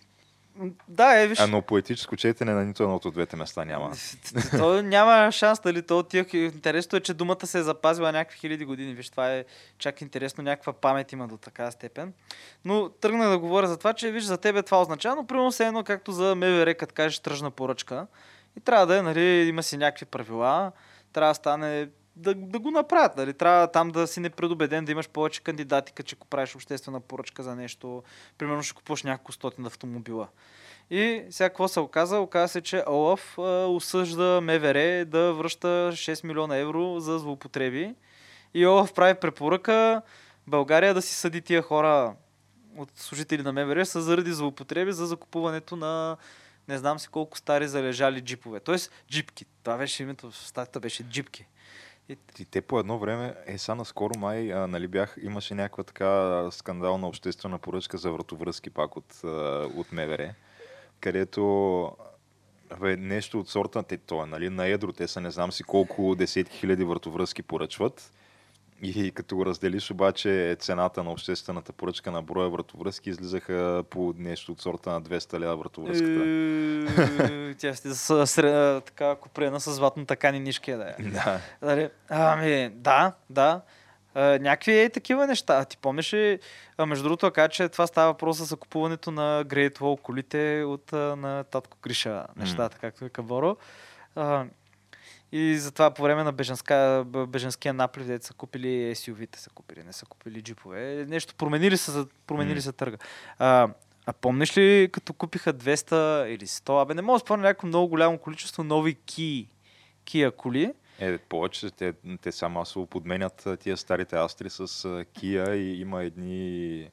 [0.89, 1.41] да, е, виж.
[1.41, 3.93] А, но поетическо четене на нито едното от двете места няма.
[4.59, 6.27] То няма шанс, дали то тия...
[6.33, 8.95] Интересното е, че думата се е запазила някакви хиляди години.
[8.95, 9.45] Виж, това е
[9.79, 12.13] чак интересно, някаква памет има до такава степен.
[12.65, 15.67] Но тръгна да говоря за това, че виж, за тебе това означава, но примерно все
[15.67, 18.07] едно, както за МВР, като кажеш тръжна поръчка.
[18.57, 20.73] И трябва да е, нали, има си някакви правила,
[21.13, 23.17] трябва да стане да, да го направят.
[23.17, 23.33] Нали?
[23.33, 27.43] Трябва там да си непредобеден, да имаш повече кандидати, като че ако правиш обществена поръчка
[27.43, 28.03] за нещо.
[28.39, 30.29] Примерно ще купуваш няколко стотин автомобила.
[30.91, 32.19] И сега какво се оказа?
[32.19, 37.95] Оказа се, че Олаф осъжда МВР да връща 6 милиона евро за злоупотреби.
[38.55, 40.03] И Олаф прави препоръка
[40.47, 42.15] България да си съди тия хора
[42.77, 46.17] от служители на МВР са заради злоупотреби за закупуването на
[46.69, 48.61] не знам си колко стари залежали джипове.
[48.61, 49.47] Тоест джипки.
[49.63, 51.47] Това беше името в статията, беше джипки.
[52.09, 52.17] И,
[52.51, 57.09] те по едно време, е са наскоро май, а, нали бях, имаше някаква така скандална
[57.09, 59.29] обществена поръчка за вратовръзки пак от, а,
[59.77, 60.35] от МВР,
[61.01, 61.93] където
[62.81, 65.63] бе, нещо от сорта, те, то е, нали, на едро, те са не знам си
[65.63, 68.13] колко десетки хиляди вратовръзки поръчват.
[68.83, 74.53] И като го разделиш обаче цената на обществената поръчка на броя вратовръзки излизаха по нещо
[74.53, 76.23] от сорта на 200 лева вратовръзката.
[77.33, 81.03] Е, Тя сте с така купрена с златната кани нишки да е.
[81.03, 81.41] Да.
[81.63, 83.61] Дали, ами, да, да.
[84.17, 85.59] Някакви е такива неща.
[85.59, 86.39] А ти помниш ли,
[86.87, 91.45] между другото, кажа, че това става въпрос за закупуването на Great Wall колите от, на
[91.45, 93.57] татко Гриша, нещата, както е Каборо.
[95.35, 99.93] И затова по време на беженска, беженския наплив, дето са купили SUV-те, са купили, не
[99.93, 101.07] са купили джипове.
[101.09, 102.61] Нещо променили са, променили М.
[102.61, 102.97] са търга.
[103.39, 103.69] А,
[104.07, 107.89] а помниш ли, като купиха 200 или 100, абе не мога да спомня някакво много
[107.89, 109.47] голямо количество нови Kia,
[110.07, 114.67] Kia коли, Е, повече те, те са масово подменят тия старите Астри с
[115.17, 116.91] Kia и има едни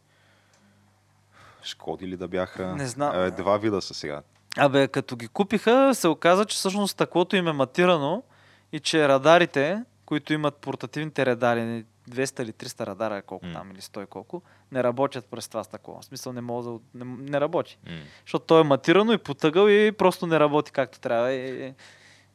[1.63, 2.75] Шкоди ли да бяха?
[2.75, 3.15] Не знам.
[3.15, 4.21] Е, два вида са сега.
[4.57, 8.23] Абе, като ги купиха, се оказа, че всъщност таклото им е матирано
[8.71, 13.53] и че радарите, които имат портативните радари, 200 или 300 радара, колко М.
[13.53, 15.99] там, или 100 и колко, не работят през това стъкло.
[16.01, 16.79] В смисъл не може да...
[16.93, 17.77] Не, не работи.
[17.89, 17.97] М.
[18.25, 21.31] Защото то е матирано и потъгъл и просто не работи както трябва.
[21.31, 21.73] И, и,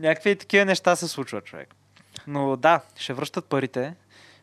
[0.01, 1.75] някакви такива неща се случват, човек.
[2.27, 3.95] Но да, ще връщат парите.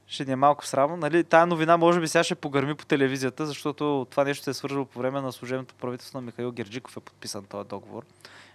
[0.08, 0.98] Ще ни е малко срамно.
[0.98, 1.24] Нали?
[1.24, 4.86] Тая новина може би сега ще погърми по телевизията, защото това нещо се е свържило
[4.86, 8.06] по време на служебното правителство на Михаил Герджиков е подписан този договор.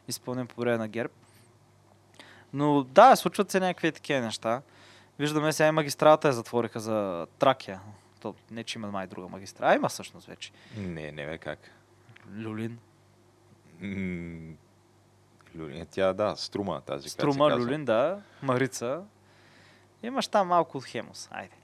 [0.09, 1.13] Изпълнен по време на ГЕРБ.
[2.53, 4.63] Но да, случват се някакви такива неща.
[5.19, 7.81] Виждаме сега и магистралата я затвориха за Тракия.
[8.21, 9.73] То, не, че има май друга магистрала.
[9.73, 10.53] А, има всъщност вече.
[10.77, 11.59] Не, не бе как.
[12.37, 12.79] Люлин.
[13.81, 14.55] М,
[15.57, 17.09] Люлин, тя да, струма тази.
[17.09, 17.57] Струма.
[17.57, 18.23] Люлин, да.
[18.43, 19.03] Марица.
[20.03, 21.29] Имаш там малко от Хемус.
[21.33, 21.55] Айде.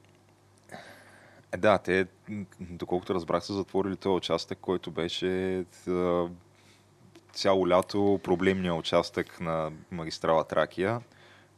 [1.52, 2.06] Е, да, те,
[2.60, 5.64] доколкото разбрах, са затворили този участък, който беше
[7.34, 11.00] цяло лято проблемния участък на магистрала Тракия.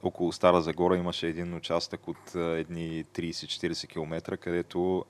[0.03, 5.05] Около Стара Загора имаше един участък от едни 30-40 км, където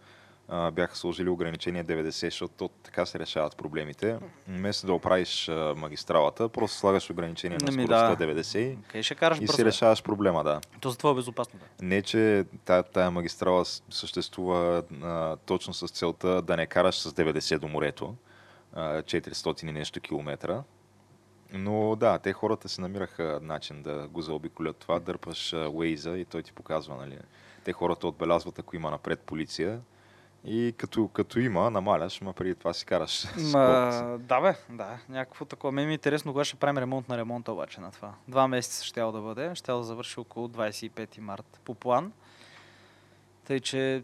[0.48, 4.18] а, бяха сложили ограничение 90, защото то така се решават проблемите.
[4.48, 8.42] Вместо да оправиш а, магистралата, просто слагаш ограничение на Ами скоростта да.
[8.42, 10.61] 90 Къде ще караш и си решаваш проблема, да.
[10.81, 11.59] То за това е безопасно.
[11.59, 11.87] Да.
[11.87, 17.59] Не, че тая, тая магистрала съществува а, точно с целта да не караш с 90
[17.59, 18.14] до морето,
[18.77, 20.62] 400 и нещо километра.
[21.53, 24.99] Но да, те хората си намираха начин да го заобиколят това.
[24.99, 27.19] Дърпаш а, Waze и той ти показва, нали.
[27.65, 29.81] Те хората отбелязват, ако има напред полиция.
[30.45, 33.27] И като, като има, намаляш, ма преди това си караш.
[33.53, 34.99] Ма, да бе, да.
[35.09, 35.73] Някакво такова.
[35.73, 38.15] Мен ми е интересно кога ще правим ремонт на ремонта обаче на това.
[38.29, 39.55] Два месеца ще да бъде.
[39.55, 42.12] Ще да завърши около 25 март по план.
[43.45, 44.03] Тъй, че,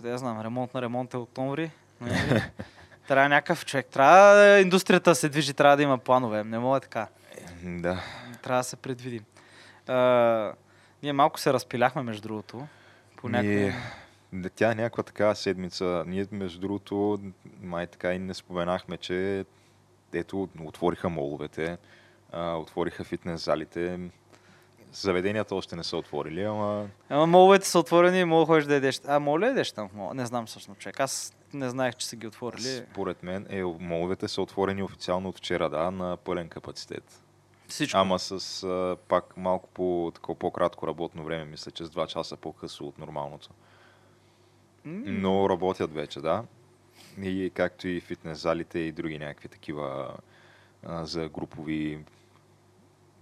[0.00, 1.70] да я знам, ремонт на ремонт е октомври.
[3.08, 3.86] Трябва някакъв човек.
[3.86, 6.44] Трябва индустрията се движи, трябва да има планове.
[6.44, 7.08] Не мога така.
[7.62, 8.02] Да.
[8.42, 9.24] Трябва да се предвидим.
[9.86, 10.52] А,
[11.02, 12.66] ние малко се разпиляхме, между другото.
[13.16, 13.54] По някакви...
[13.56, 13.74] Ние-
[14.32, 16.04] Да, тя е някаква такава седмица.
[16.06, 17.18] Ние, между другото,
[17.60, 19.44] май така и не споменахме, че
[20.14, 21.76] ето, отвориха моловете,
[22.32, 23.98] а, отвориха фитнес залите.
[24.92, 28.74] Заведенията още не са отворили, ама Ама моловете са отворени и мога да ходиш да
[28.74, 29.00] ядеш.
[29.06, 29.88] А, моля ли ядеш там?
[30.14, 31.00] Не знам всъщност, човек.
[31.00, 32.84] Аз не знаех, че са ги отворили.
[32.90, 37.22] според мен е, моловете са отворени официално от вчера, да, на пълен капацитет.
[37.68, 37.98] Всичко.
[37.98, 42.36] Ама с а, пак малко по, такова, по-кратко работно време, мисля, че с 2 часа
[42.36, 43.48] по-късо от нормалното.
[44.84, 46.44] М, Но работят вече, да.
[47.22, 50.16] И както и фитнес залите и други някакви такива
[50.86, 52.04] а, за групови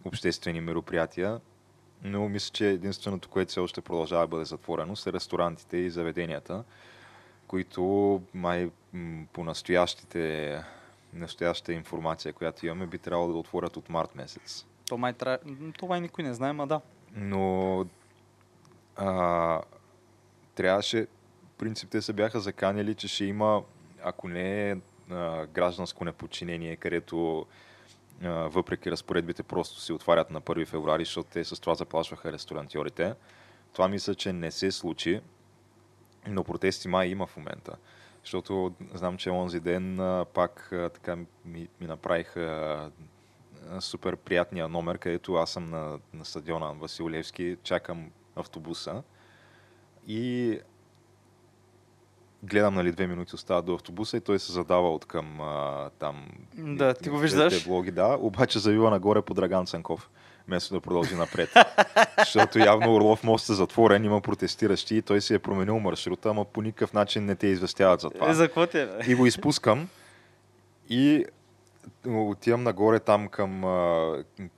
[0.04, 1.40] обществени мероприятия.
[2.02, 6.64] Но мисля, че единственото, което все още продължава да бъде затворено, са ресторантите и заведенията,
[7.46, 8.70] които май
[9.32, 10.62] по настоящите,
[11.12, 14.66] настоящата информация, която имаме, би трябвало да отворят от март месец.
[14.88, 16.80] То май м, Това май никой не знае, ма да.
[17.16, 17.86] Но
[18.96, 19.60] а,
[20.54, 21.06] трябваше,
[21.58, 23.62] принцип те се бяха заканили, че ще има,
[24.02, 24.76] ако не е
[25.52, 27.46] гражданско неподчинение, където
[28.22, 33.14] а, въпреки разпоредбите просто се отварят на 1 февруари, защото те с това заплашваха ресторантьорите.
[33.72, 35.20] Това мисля, че не се случи,
[36.28, 37.76] но протести май има в момента.
[38.22, 39.96] Защото знам, че онзи ден
[40.34, 42.90] пак така ми, ми направиха
[43.80, 49.02] супер приятния номер, където аз съм на, на стадиона Васил Левски, чакам автобуса
[50.06, 50.58] и
[52.42, 56.26] гледам, нали, две минути остават до автобуса и той се задава от към а, там...
[56.54, 57.66] Да, ти го виждаш.
[57.66, 60.10] Блоги, да, обаче завива нагоре по Драган Цанков,
[60.48, 61.50] вместо да продължи напред.
[62.18, 66.44] Защото явно Орлов мост е затворен, има протестиращи и той си е променил маршрута, ама
[66.44, 68.30] по никакъв начин не те известяват за това.
[68.30, 68.88] Е, за какво е, бе?
[69.06, 69.88] И го изпускам
[70.88, 71.24] и
[72.06, 73.60] отивам нагоре там към,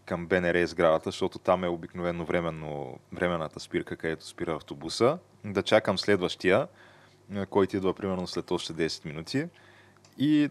[0.05, 5.19] към БНР сградата, защото там е обикновено временно, временната спирка, където спира автобуса.
[5.45, 6.69] Да чакам следващия,
[7.51, 9.47] който идва примерно след още 10 минути.
[10.19, 10.51] И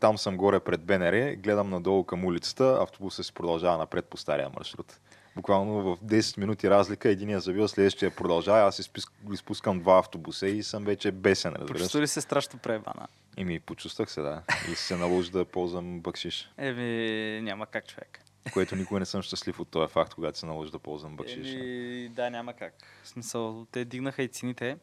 [0.00, 4.50] там съм горе пред БНР, гледам надолу към улицата, автобусът си продължава напред по стария
[4.56, 5.00] маршрут.
[5.36, 8.90] Буквално в 10 минути разлика, единия завива, следващия продължава, аз
[9.32, 11.54] изпускам два автобуса и съм вече бесен.
[11.66, 13.08] Почувства ли се страшно пребана?
[13.36, 14.42] И ми почувствах се, да.
[14.72, 16.50] И се наложи да ползвам бакшиш.
[16.58, 18.20] Еми, няма как човек.
[18.52, 21.52] Което никога не съм щастлив от този факт, когато се наложи да ползвам бакшиш.
[21.52, 22.74] Еми, да, няма как.
[23.02, 24.76] В смисъл, те дигнаха и цените,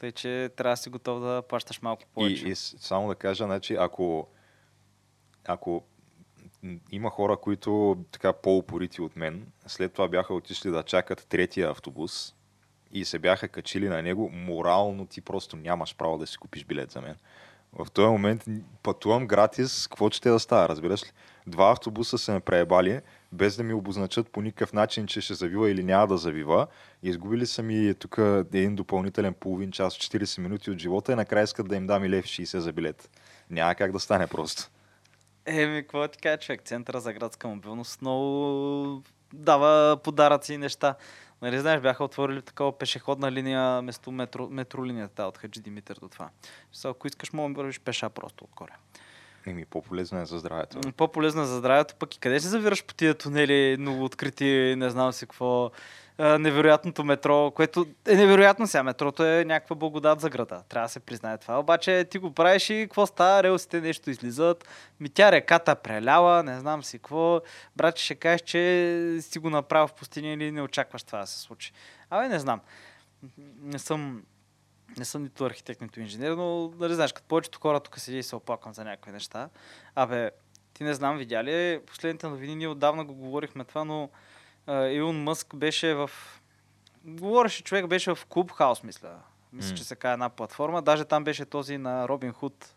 [0.00, 2.48] тъй че трябва да си готов да плащаш малко И, повече.
[2.48, 4.28] и с- само да кажа, значи, ако,
[5.44, 5.84] ако
[6.90, 12.34] има хора, които така по-упорити от мен, след това бяха отишли да чакат третия автобус
[12.92, 16.90] и се бяха качили на него, морално ти просто нямаш право да си купиш билет
[16.90, 17.16] за мен.
[17.72, 18.44] В този момент
[18.82, 21.10] пътувам гратис, какво ще да става, разбираш ли?
[21.46, 23.00] Два автобуса са ме преебали,
[23.32, 26.66] без да ми обозначат по никакъв начин, че ще завива или няма да завива.
[27.02, 31.68] Изгубили са ми тук един допълнителен половин час, 40 минути от живота и накрая искат
[31.68, 33.10] да им дам и лев 60 за билет.
[33.50, 34.70] Няма как да стане просто.
[35.46, 36.62] Еми, какво ти кажа, човек?
[36.64, 39.02] Центъра за градска мобилност много
[39.32, 40.94] дава подаръци и неща.
[41.42, 46.30] Нали, знаеш, бяха отворили такава пешеходна линия вместо метро, метролинията от Хаджи Димитър до това.
[46.72, 48.72] Сега, ако искаш, мога да вървиш пеша просто отгоре.
[49.46, 50.92] Еми, по-полезно е за здравето.
[50.96, 54.90] По-полезно е за здравето, пък и къде се завираш по тия тунели, много открити, не
[54.90, 55.70] знам си какво,
[56.20, 58.82] невероятното метро, което е невероятно сега.
[58.82, 60.62] Метрото е някаква благодат за града.
[60.68, 61.58] Трябва да се признае това.
[61.58, 63.42] Обаче ти го правиш и какво става?
[63.42, 64.68] Релсите нещо излизат.
[65.00, 67.40] Ми тя реката прелява, не знам си какво.
[67.76, 71.40] Брат, ще кажеш, че си го направил в пустиня или не очакваш това да се
[71.40, 71.72] случи.
[72.10, 72.60] Абе, не знам.
[73.62, 74.22] Не съм
[74.98, 78.22] не съм нито архитект, нито инженер, но нали знаеш, като повечето хора тук седи и
[78.22, 79.48] се оплаквам за някакви неща.
[79.94, 80.30] Абе,
[80.74, 84.10] ти не знам, видя ли последните новини, ние отдавна го говорихме това, но
[84.70, 86.10] Илон Мъск беше в...
[87.04, 89.10] Говореше човек, беше в Клуб Хаус, мисля.
[89.52, 89.76] Мисля, mm.
[89.76, 90.82] че се казва една платформа.
[90.82, 92.74] Даже там беше този на Робин Худ.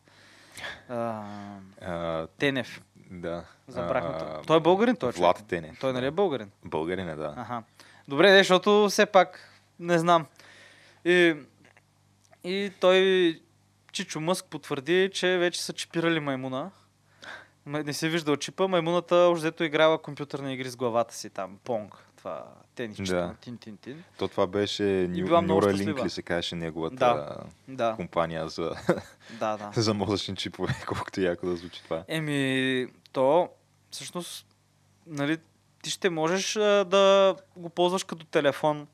[0.90, 1.24] А,
[1.82, 2.82] uh, Тенев.
[3.12, 3.46] Да.
[3.68, 4.10] Забрахме.
[4.10, 5.78] Uh, той е българин, той е Влад Тенев.
[5.80, 6.52] Той нали е българин?
[6.66, 7.34] Българин е, да.
[7.38, 7.64] Аха.
[8.08, 10.26] Добре, защото все пак не знам.
[11.06, 11.36] И,
[12.44, 13.42] и той,
[13.92, 16.72] Чичо Мъск потвърди, че вече са чипирали маймуна
[17.66, 22.46] не си виждал чипа, маймуната още играла компютърни игри с главата си там, Понг, това
[22.76, 23.36] тенис, да.
[23.42, 24.04] тин-тин-тин.
[24.18, 27.38] То това беше Neuralink ли се казваше неговата да.
[27.68, 27.96] Да.
[27.96, 28.72] компания за,
[29.40, 29.72] да, да.
[29.82, 32.04] за мозъчни чипове, колкото яко да звучи това.
[32.08, 33.50] Еми, то
[33.92, 34.48] всъщност,
[35.08, 35.38] нали,
[35.84, 38.88] ти ще можеш да го ползваш като телефон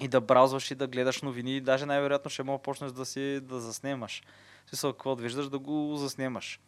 [0.00, 3.40] и да браузваш и да гледаш новини и даже най-вероятно ще мога почнеш да си
[3.42, 4.22] да заснемаш.
[4.66, 6.60] Смисъл, какво виждаш, да го заснемаш.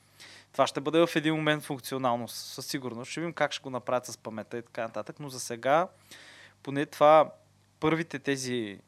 [0.55, 3.11] Това ще бъде в един момент функционално, със сигурност.
[3.11, 5.89] Ще видим как ще го направят с памета и така нататък, но за сега,
[6.63, 7.31] поне това,
[7.81, 8.79] първите тези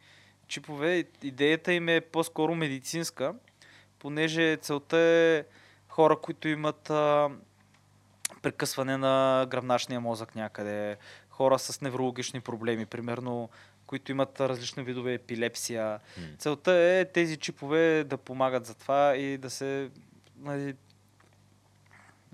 [0.48, 3.34] чипове, идеята им е по-скоро медицинска,
[3.98, 5.44] понеже целта е
[5.88, 7.30] хора, които имат а,
[8.42, 10.96] прекъсване на гръбначния мозък някъде,
[11.30, 13.50] хора с неврологични проблеми, примерно,
[13.86, 16.00] които имат различни видове епилепсия.
[16.20, 16.38] Mm.
[16.38, 19.90] Целта е тези чипове да помагат за това и да се
[20.38, 20.74] нали,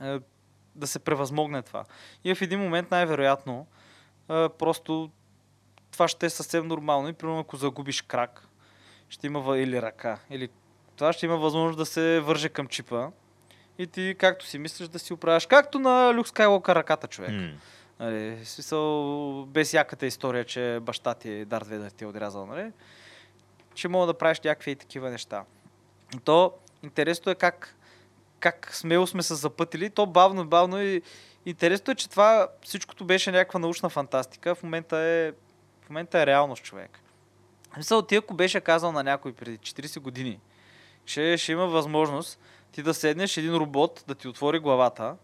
[0.03, 0.19] е,
[0.75, 1.85] да се превъзмогне това.
[2.25, 3.67] И в един момент най-вероятно
[4.31, 5.11] е, просто
[5.91, 8.49] това ще е съвсем нормално и примерно ако загубиш крак,
[9.09, 10.49] ще има или ръка, или
[10.97, 13.09] това ще има възможност да се върже към чипа
[13.79, 17.31] и ти както си мислиш да си оправяш, както на Люк Скайлока ръката човек.
[17.31, 17.55] Mm.
[18.01, 22.73] Нали, смисъл, без яката история, че баща ти Дарт Ведър ти е отрязал, нали?
[23.75, 25.45] Че мога да правиш някакви и такива неща.
[26.25, 27.77] То интересно е как
[28.43, 31.03] как смело сме се запътили, то бавно, бавно и
[31.47, 35.33] интересно е, че това всичкото беше някаква научна фантастика, в момента е,
[35.83, 36.99] в момента е реалност човек.
[37.77, 40.41] Мисъл, ти ако беше казал на някой преди 40 години,
[41.05, 42.39] че ще има възможност
[42.73, 45.17] ти да седнеш един робот да ти отвори главата,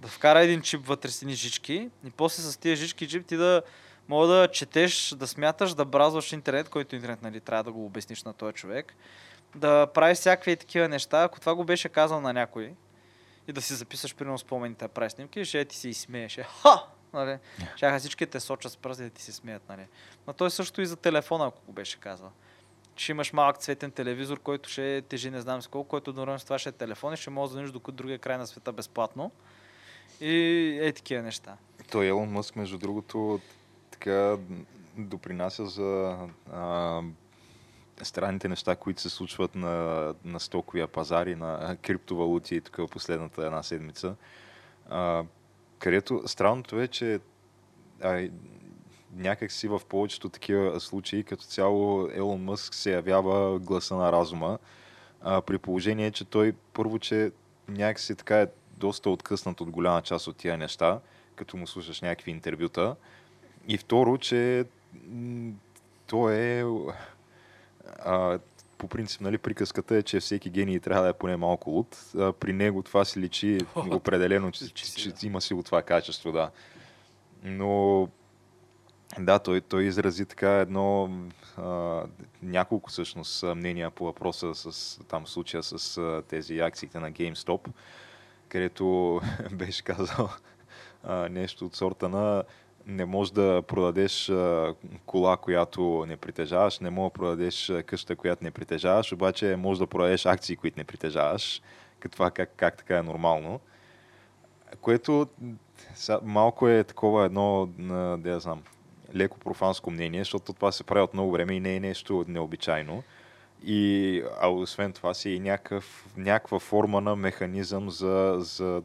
[0.00, 3.62] да вкара един чип вътре с жички и после с тия жички чип ти да
[4.08, 8.22] мога да четеш, да смяташ, да бразваш интернет, който интернет нали, трябва да го обясниш
[8.22, 8.94] на този човек
[9.54, 12.74] да правиш всякакви такива неща, ако това го беше казал на някой
[13.48, 16.42] и да си записаш примерно спомените да правиш снимки, ще ти си смееше.
[16.42, 16.82] Ха!
[17.12, 17.38] Нали?
[17.76, 19.68] Чаха всички те сочат с пръсти да ти се смеят.
[19.68, 19.86] Нали?
[20.26, 22.30] Но той също и за телефона, ако го беше казал.
[22.96, 26.44] Ще имаш малък цветен телевизор, който ще тежи не знам с колко, който едновременно с
[26.44, 29.30] това ще е телефон и ще може да звъниш до другия край на света безплатно.
[30.20, 31.56] И е такива неща.
[31.90, 33.40] Той Елон Мъск, между другото,
[33.90, 34.36] така
[34.96, 36.16] допринася за
[36.52, 37.00] а,
[38.02, 43.46] странните неща, които се случват на, на стоковия пазар и на криптовалути и тук последната
[43.46, 44.14] една седмица.
[44.90, 45.24] А,
[45.78, 47.20] където странното е, че
[48.02, 48.28] а,
[49.16, 54.58] някак си в повечето такива случаи, като цяло Елон Мъск се явява гласа на разума,
[55.20, 57.32] а, при положение, че той първо, че
[57.68, 61.00] някак си така е доста откъснат от голяма част от тия неща,
[61.36, 62.96] като му слушаш някакви интервюта.
[63.68, 64.64] И второ, че
[66.06, 66.64] той е
[67.98, 68.38] а,
[68.78, 71.98] по принцип, нали, приказката е, че всеки гений трябва да е поне малко луд.
[72.18, 75.82] А, при него това се личи определено, че, че, че, че има си от това
[75.82, 76.50] качество, да.
[77.42, 78.08] Но
[79.18, 81.10] да, той, той изрази така едно,
[81.56, 82.02] а,
[82.42, 87.68] няколко всъщност мнения по въпроса с там случая с а, тези акциите на GameStop,
[88.48, 89.20] където
[89.52, 90.28] беше казал
[91.04, 92.42] а, нещо от сорта на
[92.88, 94.32] не можеш да продадеш
[95.06, 99.86] кола, която не притежаваш, не можеш да продадеш къща, която не притежаваш, обаче можеш да
[99.86, 101.62] продадеш акции, които не притежаваш.
[102.00, 103.60] Като това как, как така е нормално.
[104.80, 105.28] Което
[106.22, 107.68] малко е такова едно,
[108.18, 108.62] да я знам,
[109.14, 113.02] леко профанско мнение, защото това се прави от много време и не е нещо необичайно.
[113.64, 118.82] И, а освен това си и някакъв, някаква форма на механизъм за, за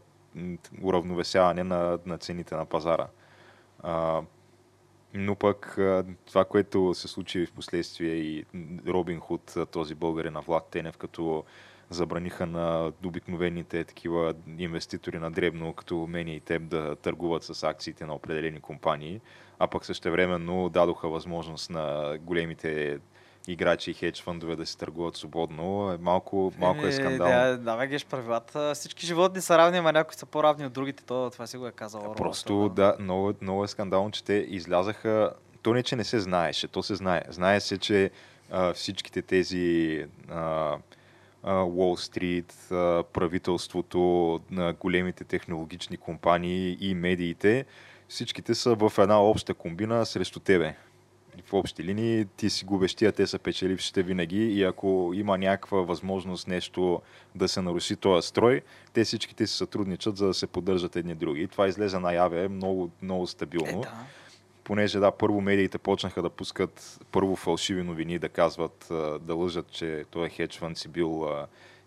[0.81, 3.07] уравновесяване на, на цените на пазара.
[3.83, 4.21] А,
[5.13, 5.77] но пък
[6.25, 8.45] това, което се случи в последствие и
[8.87, 11.43] Робин Худ, този българин на Влад Тенев, като
[11.89, 18.05] забраниха на обикновените такива инвеститори на дребно, като мен и теб, да търгуват с акциите
[18.05, 19.21] на определени компании,
[19.59, 22.99] а пък същевременно дадоха възможност на големите
[23.47, 27.33] играчи и хедж фондове да се търгуват свободно, е малко, малко е скандално.
[27.33, 28.71] Да, давай геш правилата.
[28.75, 31.03] Всички животни са равни, ама някои са по-равни от другите.
[31.03, 32.13] То, това си го е казал.
[32.17, 35.33] Просто да, много, много е скандално, че те излязаха.
[35.61, 37.21] То не, че не се знаеше, то се знае.
[37.29, 38.11] Знае се, че
[38.51, 40.77] а, всичките тези а,
[41.43, 42.55] Уолл Стрит,
[43.13, 47.65] правителството, на големите технологични компании и медиите,
[48.07, 50.75] всичките са в една обща комбина срещу тебе.
[51.45, 55.81] В общи линии ти си губещи, тия, те са печелившите винаги и ако има някаква
[55.81, 57.01] възможност нещо
[57.35, 58.61] да се наруши този строй,
[58.93, 61.47] те всичките си сътрудничат, за да се поддържат едни други.
[61.47, 63.79] Това излезе наяве много, много стабилно.
[63.79, 64.05] Е, да
[64.63, 68.87] понеже да, първо медиите почнаха да пускат първо фалшиви новини, да казват,
[69.21, 71.27] да лъжат, че този хедж фонд си бил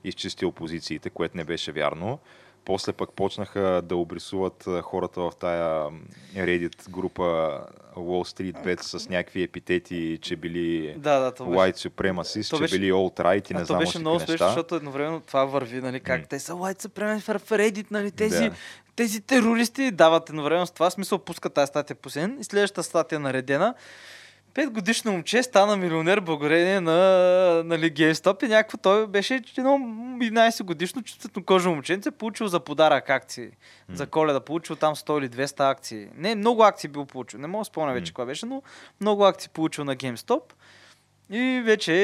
[0.05, 2.19] изчистил позициите, което не беше вярно.
[2.67, 5.91] После пък почнаха да обрисуват хората в тая
[6.35, 7.61] Reddit група
[7.97, 12.79] Wall Street Bets с някакви епитети, че били да, да, white supremacists, че беше...
[12.79, 16.29] били alt-right и не знам беше много смешно, защото едновременно това върви, нали, как mm.
[16.29, 18.55] те са white supremacists в Reddit, нали, тези, да.
[18.97, 23.21] тези терористи дават едновременно с това, смисъл пускат тази статия по сен и следващата статия
[23.21, 23.75] наредена
[24.57, 26.93] Пет годишно момче стана милионер благодарение на
[27.65, 31.03] нали, GameStop и някакво той беше едно 11 годишно
[31.47, 33.47] кожа момченце, получил за подарък акции.
[33.47, 33.95] Mm.
[33.95, 36.09] За коледа получил там 100 или 200 акции.
[36.17, 37.41] Не, много акции бил получил.
[37.41, 38.15] Не мога да спомня вече mm.
[38.15, 38.63] кога беше, но
[39.01, 40.43] много акции получил на GameStop.
[41.31, 41.95] И вече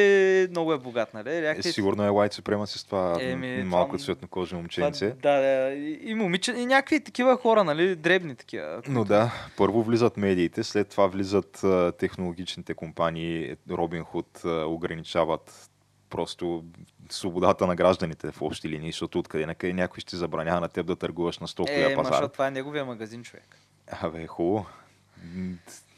[0.43, 1.31] е, много е богат, нали?
[1.31, 4.14] Е, сигурно е лайт супрема с това Еми, малко това...
[4.31, 5.11] кожа момченце.
[5.11, 8.83] Това, да, да, и, момиче, и някакви такива хора, нали, дребни такива.
[8.89, 15.70] Но да, първо влизат медиите, след това влизат а, технологичните компании, Робин Худ ограничават
[16.11, 16.64] просто
[17.11, 20.97] свободата на гражданите в общи линии, защото откъде накъде някой ще забранява на теб да
[20.97, 22.23] търгуваш на стоковия е, пазар.
[22.23, 23.59] Е, това е неговия магазин, човек.
[24.01, 24.66] Абе, хубаво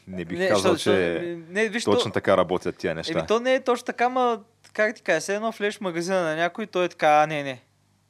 [0.07, 3.19] не бих не, казал, що, че не, виж, точно то, така работят тия неща.
[3.19, 4.41] Еми, то не е точно така, ма
[4.73, 7.43] как ти кажа, се едно влезеш в магазина на някой, той е така, а не,
[7.43, 7.63] не,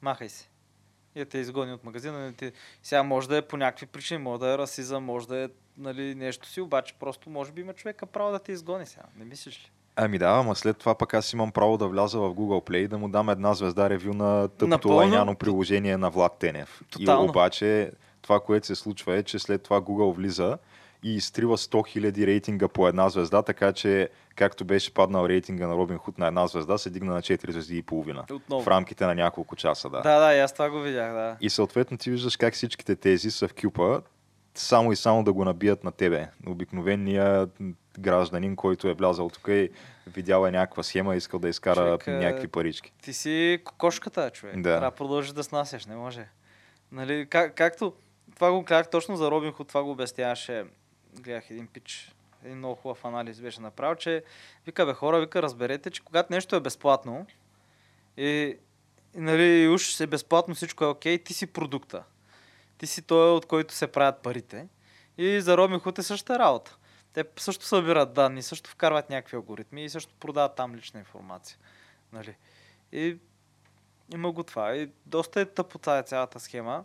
[0.03, 0.49] махай се.
[1.16, 2.32] И те изгони от магазина.
[2.36, 2.53] Те...
[2.82, 6.14] Сега може да е по някакви причини, може да е расизъм, може да е нали,
[6.14, 9.03] нещо си, обаче просто може би има човека право да те изгони сега.
[9.18, 9.70] Не мислиш ли?
[9.97, 12.88] Ами да, ама след това пък аз имам право да вляза в Google Play и
[12.88, 16.82] да му дам една звезда ревю на тъпото лайняно приложение на Влад Тенев.
[16.90, 17.26] Тотално.
[17.26, 17.92] И обаче
[18.22, 20.59] това, което се случва е, че след това Google влиза
[21.05, 25.75] и изтрива 100 000 рейтинга по една звезда, така че както беше паднал рейтинга на
[25.75, 28.25] Робин Худ на една звезда, се дигна на 4 звезди и половина.
[28.33, 28.63] Отново.
[28.63, 30.01] В рамките на няколко часа, да.
[30.01, 31.37] Да, да, и аз това го видях, да.
[31.41, 34.03] И съответно ти виждаш как всичките тези са в кюпа,
[34.55, 36.29] само и само да го набият на тебе.
[36.47, 37.49] Обикновения
[37.99, 39.71] гражданин, който е влязал тук и
[40.07, 42.93] видял е някаква схема и искал да изкара човек, някакви парички.
[43.03, 44.57] Ти си кокошката, човек.
[44.57, 44.63] Да.
[44.63, 46.29] Трябва да продължиш да снасяш, не може.
[46.93, 47.93] Нали, как, както
[48.35, 50.65] това го казах точно за Робин Худ, това го обясняваше
[51.21, 52.12] гледах един пич,
[52.45, 54.25] един много хубав анализ беше направил, че
[54.67, 57.27] вика, бе хора, вика, разберете, че когато нещо е безплатно
[58.17, 58.57] и,
[59.17, 62.05] и нали, уж е безплатно, всичко е окей, ти си продукта.
[62.79, 64.69] Ти си той, от който се правят парите.
[65.19, 66.77] И за Худ е същата работа.
[67.12, 71.59] Те също събират данни, също вкарват някакви алгоритми и също продават там лична информация.
[72.12, 72.37] Нали?
[72.93, 73.19] И
[74.15, 74.75] има го това.
[74.75, 76.85] И доста е тъпо тази цялата схема.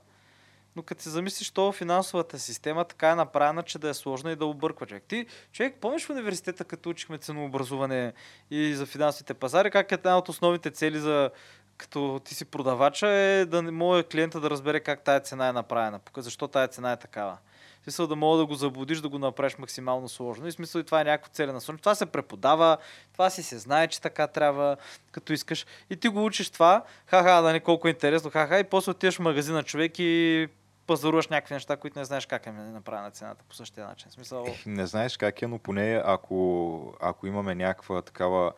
[0.80, 4.36] Но като се замислиш, то финансовата система така е направена, че да е сложна и
[4.36, 5.04] да обърква човек.
[5.08, 8.14] Ти, човек, помниш в университета, като учихме ценообразуване
[8.52, 11.30] и за финансовите пазари, как е една от основните цели за
[11.78, 15.54] като ти си продавача е да не може клиента да разбере как тая цена е
[15.54, 17.38] направена, защо тая цена е такава.
[17.82, 20.48] В смисъл да мога да го заблудиш, да го направиш максимално сложно.
[20.48, 21.78] И смисъл и това е някакво целенасочено.
[21.78, 22.78] Това се преподава,
[23.14, 24.78] това си се знае, че така трябва,
[25.12, 25.66] като искаш.
[25.90, 29.16] И ти го учиш това, ха-ха, да не колко е интересно, ха-ха, и после отиваш
[29.16, 30.48] в магазина човек и
[30.90, 34.12] пазаруваш някакви неща, които не знаеш как е направена цената по същия начин.
[34.12, 34.46] Смисъл...
[34.66, 38.52] Не знаеш как е, но поне ако, ако имаме някаква такава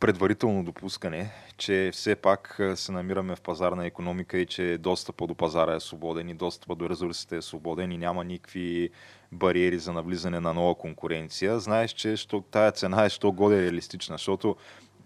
[0.00, 5.74] предварително допускане, че все пак се намираме в пазарна економика и че достъпа до пазара
[5.74, 8.90] е свободен и достъпа до ресурсите е свободен и няма никакви
[9.32, 14.14] бариери за навлизане на нова конкуренция, знаеш, че що, тая цена е що годе реалистична,
[14.14, 14.56] защото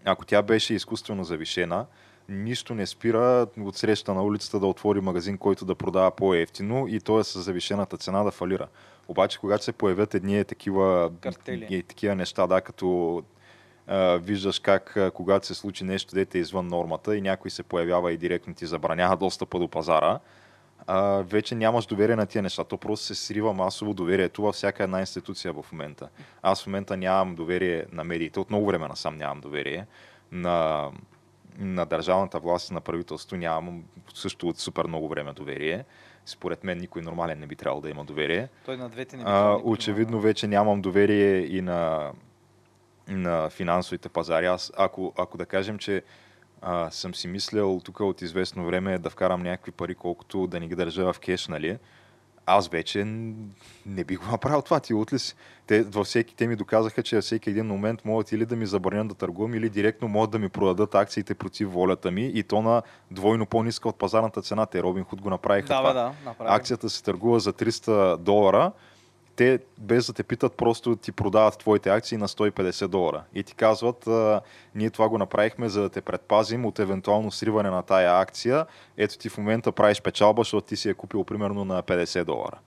[0.05, 1.87] ако тя беше изкуствено завишена,
[2.29, 7.01] нищо не спира от среща на улицата да отвори магазин, който да продава по-ефтино и
[7.01, 8.69] то е с завишената цена да фалира.
[9.09, 11.83] Обаче, когато се появят едни такива, Картели.
[11.83, 13.23] такива неща, да, като
[13.87, 17.63] а, виждаш как а, когато се случи нещо, дете е извън нормата и някой се
[17.63, 20.19] появява и директно ти забранява достъпа до пазара,
[20.87, 22.65] а, вече нямаш доверие на тия неща.
[22.65, 26.09] То просто се срива масово доверието във всяка една институция в момента.
[26.43, 29.87] Аз в момента нямам доверие на медиите, от много време насам нямам доверие.
[30.33, 30.89] На,
[31.59, 33.85] на държавната власт и на правителството нямам
[34.15, 35.85] също от супер много време доверие.
[36.27, 38.49] Според мен никой нормален не би трябвало да има доверие.
[38.65, 42.13] Той на двете не би А, очевидно вече нямам доверие и на,
[43.09, 44.47] на финансовите пазари.
[44.47, 46.03] Аз, ако, ако да кажем, че
[46.63, 50.69] а, съм си мислял тук от известно време да вкарам някакви пари, колкото да ни
[50.69, 51.79] ги държа в кеш, нали?
[52.51, 53.05] Аз вече
[53.87, 54.81] не бих го направил това.
[54.81, 55.35] Ти от ли си?
[55.67, 58.67] Те, във всеки, те ми доказаха, че във всеки един момент могат или да ми
[58.67, 62.63] забранят да търгувам, или директно могат да ми продадат акциите против волята ми и то
[62.63, 64.67] на двойно по-ниска от пазарната цена.
[64.67, 66.51] Те Робин Худ го направиха Да, това да, направи.
[66.53, 68.73] акцията се търгува за 300 долара,
[69.39, 73.25] те без да те питат, просто ти продават твоите акции на 150 долара.
[73.35, 74.09] И ти казват,
[74.75, 78.67] ние това го направихме, за да те предпазим от евентуално сриване на тая акция.
[78.97, 82.59] Ето ти в момента правиш печалба, защото ти си я купил примерно на 50 долара.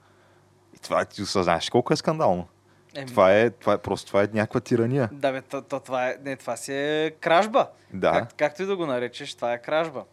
[0.75, 2.47] И това ти осъзнаеш колко е скандално.
[2.95, 5.09] Еми, Това е, това е просто това е някаква тирания.
[5.11, 7.67] Да, бе, то, то, това, е, не, това си е кражба.
[7.93, 8.11] Да.
[8.11, 10.03] Как, както и да го наречеш, това е кражба.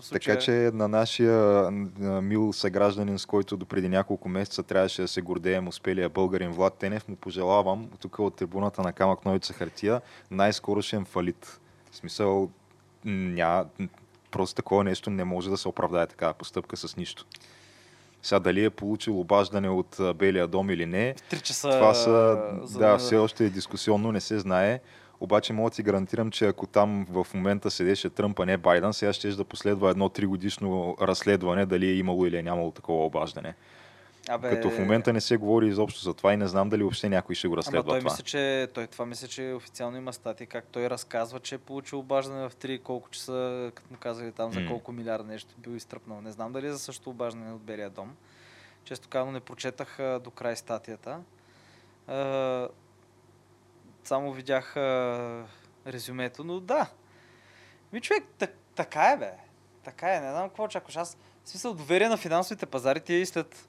[0.00, 0.20] Случая...
[0.20, 5.22] Така че на нашия мил съгражданин, с който до преди няколко месеца трябваше да се
[5.22, 10.00] гордеем успелия българин Влад Тенев, му пожелавам тук от трибуната на Камък Новица Хартия
[10.30, 11.60] най-скорошен фалит.
[11.90, 12.50] В смисъл,
[13.04, 13.64] ня,
[14.30, 17.26] просто такова нещо не може да се оправдае такава постъпка с нищо.
[18.22, 21.70] Сега дали е получил обаждане от Белия дом или не, В 3 часа...
[21.70, 24.80] това са, за да, все още е дискусионно, не се знае.
[25.20, 28.92] Обаче мога да ти гарантирам, че ако там в момента седеше Тръмп, а не Байден,
[28.92, 33.54] сега ще да последва едно тригодишно разследване дали е имало или е нямало такова обаждане.
[34.28, 37.08] Абе, Като в момента не се говори изобщо за това и не знам дали въобще
[37.08, 38.10] някой ще го Ама разследва той това.
[38.10, 41.98] мисля, че той това мисля, че официално има статии, как той разказва, че е получил
[41.98, 46.20] обаждане в 3 колко часа, като му казали там за колко милиарда нещо бил изтръпнал.
[46.20, 48.16] Не знам дали е за същото обаждане от Белия дом.
[48.84, 51.18] Често казано не прочетах а, до край статията.
[52.06, 52.68] А,
[54.08, 55.46] само видях а,
[55.86, 56.90] резюмето, но да.
[57.92, 59.32] Ми човек, так, така е бе.
[59.84, 60.96] Така е, не знам какво очакваш.
[60.96, 63.68] Аз, смисъл, доверие на финансовите пазари ти е и след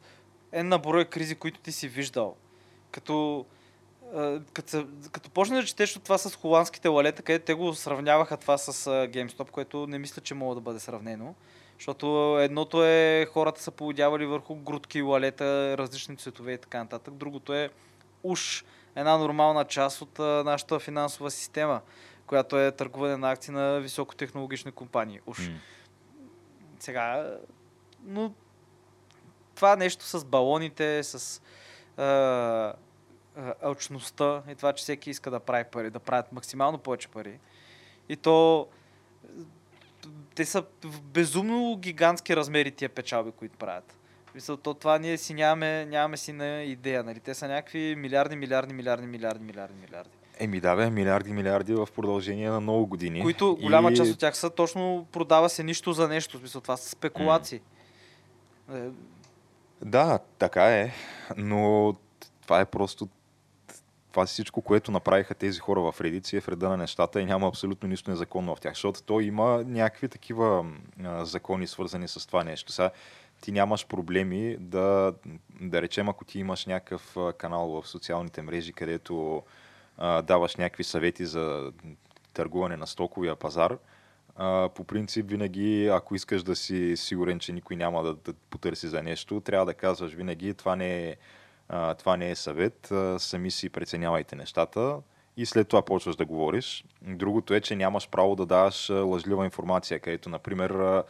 [0.52, 2.36] една брой кризи, които ти си виждал.
[2.92, 3.46] Като,
[4.54, 8.58] като, като почне да четеш от това с холандските лалета, където те го сравняваха това
[8.58, 11.36] с а, GameStop, което не мисля, че мога да бъде сравнено.
[11.80, 17.14] Защото едното е хората са поводявали върху грудки, лалета, различни цветове и така нататък.
[17.14, 17.70] Другото е
[18.24, 18.64] уж
[18.96, 21.82] една нормална част от нашата финансова система,
[22.28, 25.20] която е търгуване на акции на високотехнологични компании.
[25.26, 25.40] Уж.
[25.40, 25.56] М.
[26.80, 27.36] Сега,
[28.04, 28.34] но
[29.56, 31.42] това нещо с балоните, с
[31.98, 32.74] а,
[33.62, 37.40] алчността и това, че всеки иска да прави пари, да правят максимално повече пари.
[38.10, 38.68] И то
[40.36, 43.98] те са в безумно гигантски размери тия печалби, които правят.
[44.36, 47.20] Мисля, то това ние си нямаме, нямаме си на идея, нали?
[47.20, 50.10] Те са някакви милиарди, милиарди, милиарди, милиарди, милиарди, милиарди.
[50.40, 53.22] Еми да бе, милиарди, милиарди в продължение на много години.
[53.22, 56.38] Които голяма И- част от тях са точно продава се нищо за нещо.
[56.38, 57.62] В смисъл, това са спекулации.
[58.74, 58.90] Е,
[59.82, 60.92] Да, така е,
[61.38, 61.96] но
[62.42, 63.08] това е просто
[64.12, 67.26] това е всичко, което направиха тези хора в си е в реда на нещата и
[67.26, 70.66] няма абсолютно нищо незаконно в тях, защото той има някакви такива
[71.04, 72.72] а, закони свързани с това нещо.
[72.72, 72.92] Сега
[73.46, 75.14] ти нямаш проблеми да,
[75.62, 79.44] да речем, ако ти имаш някакъв канал в социалните мрежи, където
[79.98, 81.72] а, даваш някакви съвети за
[82.34, 83.78] търгуване на стоковия пазар,
[84.36, 88.88] а, по принцип винаги, ако искаш да си сигурен, че никой няма да, да потърси
[88.88, 91.16] за нещо, трябва да казваш винаги, това не е,
[91.70, 94.98] а, това не е съвет, а, сами си преценявайте нещата
[95.38, 96.86] и след това почваш да говориш.
[97.02, 101.04] Другото е, че нямаш право да даваш лъжлива информация, където, например,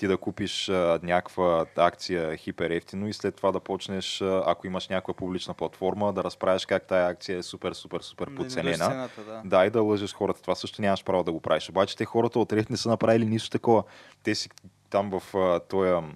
[0.00, 4.88] ти да купиш а, някаква акция хипер ефтино и след това да почнеш, ако имаш
[4.88, 8.76] някаква публична платформа, да разправяш как тая акция е супер, супер, супер не- не подценена.
[8.88, 9.42] цената, да.
[9.44, 10.42] Да, и да лъжеш хората.
[10.42, 11.68] Това също нямаш право да го правиш.
[11.68, 13.82] Обаче те хората от Reddit не са направили нищо такова.
[14.22, 14.48] Те си
[14.90, 16.06] там в а, този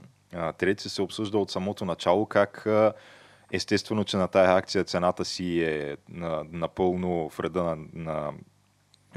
[0.59, 2.93] трет си се обсъжда от самото начало как а,
[3.53, 8.32] естествено, че на тая акция цената си е на, напълно в реда на, на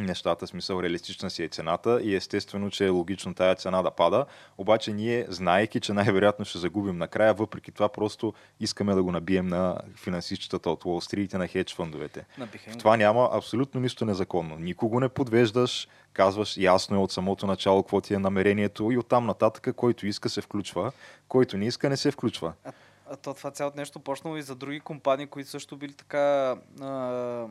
[0.04, 4.26] нещата, смисъл реалистична си е цената и естествено, че е логично тая цена да пада,
[4.58, 9.48] обаче ние, знаеки, че най-вероятно ще загубим накрая, въпреки това просто искаме да го набием
[9.48, 12.26] на финансистчетата от Уолл Стрит и на хедж фондовете.
[12.74, 14.56] В това няма абсолютно нищо незаконно.
[14.60, 19.26] Никого не подвеждаш, казваш ясно е от самото начало какво ти е намерението и оттам
[19.26, 20.92] нататък, който иска се включва,
[21.28, 22.54] който не иска не се включва.
[22.66, 22.72] А,
[23.10, 27.48] а то това цялото нещо почнало и за други компании, които също били така а,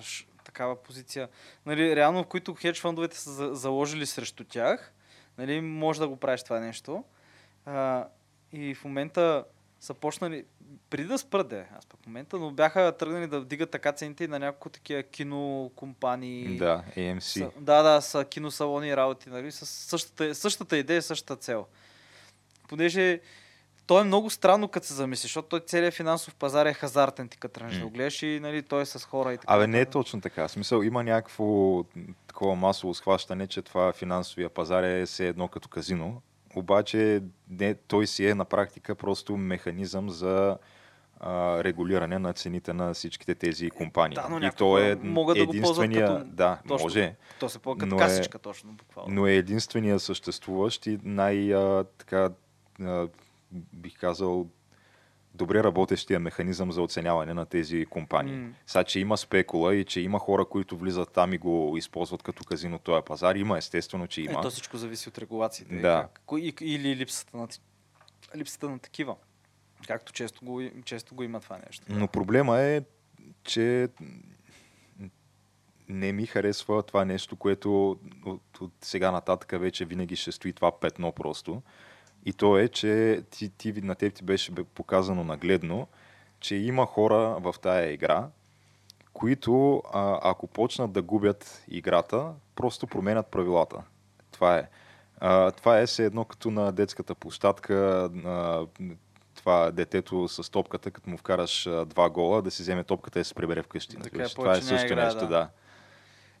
[0.00, 1.28] ш, такава позиция.
[1.66, 4.92] Нали, реално, в които хедж фондовете са за- заложили срещу тях,
[5.38, 7.04] нали, може да го правиш това нещо.
[7.66, 8.06] А,
[8.52, 9.44] и в момента
[9.80, 10.44] са почнали,
[10.90, 14.38] преди да спрде, аз пък в момента, но бяха тръгнали да вдигат така цените на
[14.38, 16.56] няколко такива кинокомпании.
[16.58, 17.20] Да, AMC.
[17.20, 21.66] Са, да, да, са киносалони и работи, нали, с същата, същата идея, същата цел.
[22.68, 23.20] Понеже
[23.86, 27.36] то е много странно, като се замислиш, защото той целият финансов пазар е хазартен, ти
[27.36, 29.54] като тръгнеш да гледаш и нали, той е с хора и така.
[29.54, 30.48] Абе, не е точно така.
[30.48, 31.82] В смисъл, има някакво
[32.26, 36.22] такова масово схващане, че това финансовия пазар е все едно като казино.
[36.56, 40.56] Обаче не, той си е на практика просто механизъм за
[41.20, 44.14] а, регулиране на цените на всичките тези компании.
[44.14, 46.06] да, но и то е могат да го единствения...
[46.08, 46.84] като- Да, точно.
[46.84, 47.14] може.
[47.40, 49.14] То се по като е- касичка точно, буквално.
[49.14, 52.30] но е единствения съществуващ и най- а, така,
[52.80, 53.08] а,
[53.72, 54.48] бих казал,
[55.34, 58.36] добре работещия механизъм за оценяване на тези компании.
[58.36, 58.52] М.
[58.66, 62.44] Сега, че има спекула и че има хора, които влизат там и го използват като
[62.44, 64.38] казино този пазар, има естествено, че има.
[64.38, 65.80] Е, то всичко зависи от регулациите.
[65.80, 66.08] Да.
[66.26, 67.48] Кои- или липсата на,
[68.36, 69.16] липсата на такива.
[69.86, 71.86] Както често го, и- често го има това нещо.
[71.88, 72.82] Но проблема е,
[73.44, 73.88] че
[75.88, 80.80] не ми харесва това нещо, което от, от сега нататък вече винаги ще стои това
[80.80, 81.62] петно просто.
[82.26, 85.88] И то е, че ти, ти, на теб ти беше бе показано нагледно,
[86.40, 88.28] че има хора в тая игра,
[89.12, 93.82] които а, ако почнат да губят играта, просто променят правилата.
[94.32, 94.68] Това е.
[95.20, 98.66] А, това е все едно като на детската площадка, на
[99.34, 103.24] това детето с топката, като му вкараш а, два гола, да си вземе топката и
[103.24, 103.96] се прибере вкъщи.
[103.96, 104.32] Така разбираш?
[104.32, 105.26] е, това е също играе, нещо, да.
[105.26, 105.48] да.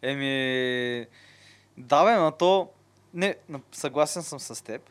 [0.02, 1.06] Еми,
[1.76, 2.70] да бе, но то...
[3.14, 3.36] Не,
[3.72, 4.82] съгласен съм с теб.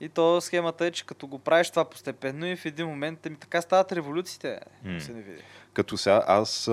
[0.00, 3.36] И то схемата е, че като го правиш това постепенно и в един момент, еми
[3.36, 4.60] така стават революциите.
[4.84, 5.00] М.
[5.00, 5.42] Се не види.
[5.72, 6.70] Като сега аз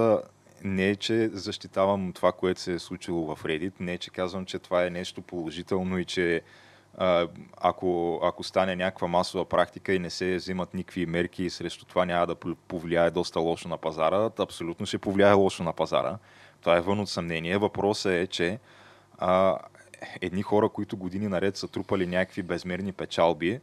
[0.63, 4.45] не е, че защитавам това, което се е случило в Reddit, не е, че казвам,
[4.45, 6.41] че това е нещо положително и че
[6.97, 12.05] а, ако, ако стане някаква масова практика и не се взимат никакви мерки срещу това
[12.05, 12.35] няма да
[12.67, 16.17] повлияе доста лошо на пазара, абсолютно ще повлияе лошо на пазара.
[16.61, 17.57] Това е вън от съмнение.
[17.57, 18.59] Въпросът е, че
[19.17, 19.57] а,
[20.21, 23.59] едни хора, които години наред са трупали някакви безмерни печалби,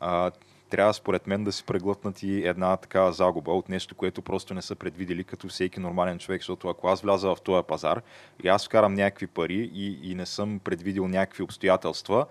[0.00, 0.30] а,
[0.70, 4.62] трябва според мен да си преглътнат и една такава загуба от нещо, което просто не
[4.62, 8.02] са предвидели като всеки нормален човек, защото ако аз вляза в този пазар
[8.44, 12.26] и аз вкарам някакви пари и, и не съм предвидил някакви обстоятелства,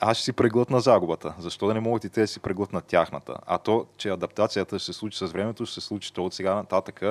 [0.00, 1.34] аз ще си преглътна загубата.
[1.38, 3.36] Защо да не могат и те да си преглътнат тяхната?
[3.46, 6.54] А то, че адаптацията ще се случи с времето, ще се случи то от сега
[6.54, 7.02] нататък.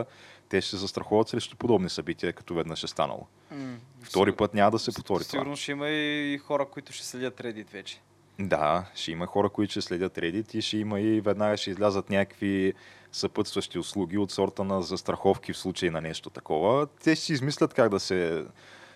[0.50, 3.28] Те ще се застраховат срещу подобни събития, като веднъж е станало.
[3.52, 3.76] М.
[4.02, 5.30] Втори Сигур- път няма да се повтори това.
[5.32, 8.02] Сигурно ще има и хора, които ще следят Reddit вече.
[8.40, 12.10] Да, ще има хора, които ще следят Reddit и ще има и веднага ще излязат
[12.10, 12.74] някакви
[13.12, 16.88] съпътстващи услуги от сорта на застраховки в случай на нещо такова.
[17.04, 18.46] Те ще си измислят как да се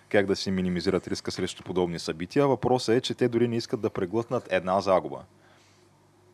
[0.09, 2.47] как да си минимизират риска срещу подобни събития.
[2.47, 5.19] Въпросът е, че те дори не искат да преглътнат една загуба.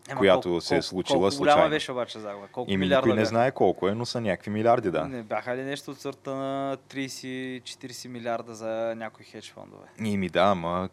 [0.10, 1.58] Ема Която се е случила колко случайно.
[1.58, 2.48] голяма беше обаче загуба?
[2.48, 3.30] Колко И милиарда никой не бяха?
[3.30, 5.06] знае колко е, но са някакви милиарди, да.
[5.06, 8.68] Не бяха ли нещо от сорта на 30-40 милиарда за
[8.98, 9.86] някои хедж фондове?
[10.00, 10.90] И ми да, ама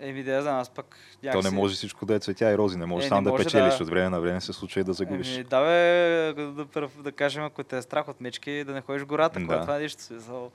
[0.00, 0.96] Еми да знам, аз пък
[1.32, 2.78] то не може всичко да е цветя и рози.
[2.78, 3.76] Не може Е, само не да може, печелиш.
[3.76, 3.82] да.
[3.82, 5.34] От време на време се случва и да загубиш.
[5.34, 8.80] Еми, да, бе, да, да, да кажем, ако те е страх от мечки, да не
[8.80, 9.46] ходиш в гората, Да.
[9.46, 9.60] да.
[9.60, 10.50] това е нещо.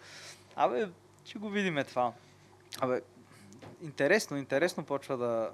[0.55, 0.87] Абе,
[1.25, 2.13] ще го видиме това.
[2.81, 3.01] Абе,
[3.81, 5.49] интересно, интересно почва да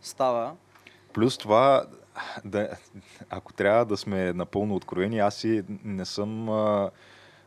[0.00, 0.56] става.
[1.12, 1.86] Плюс това,
[2.44, 2.68] да,
[3.30, 6.90] ако трябва да сме напълно откровени, аз и не съм а,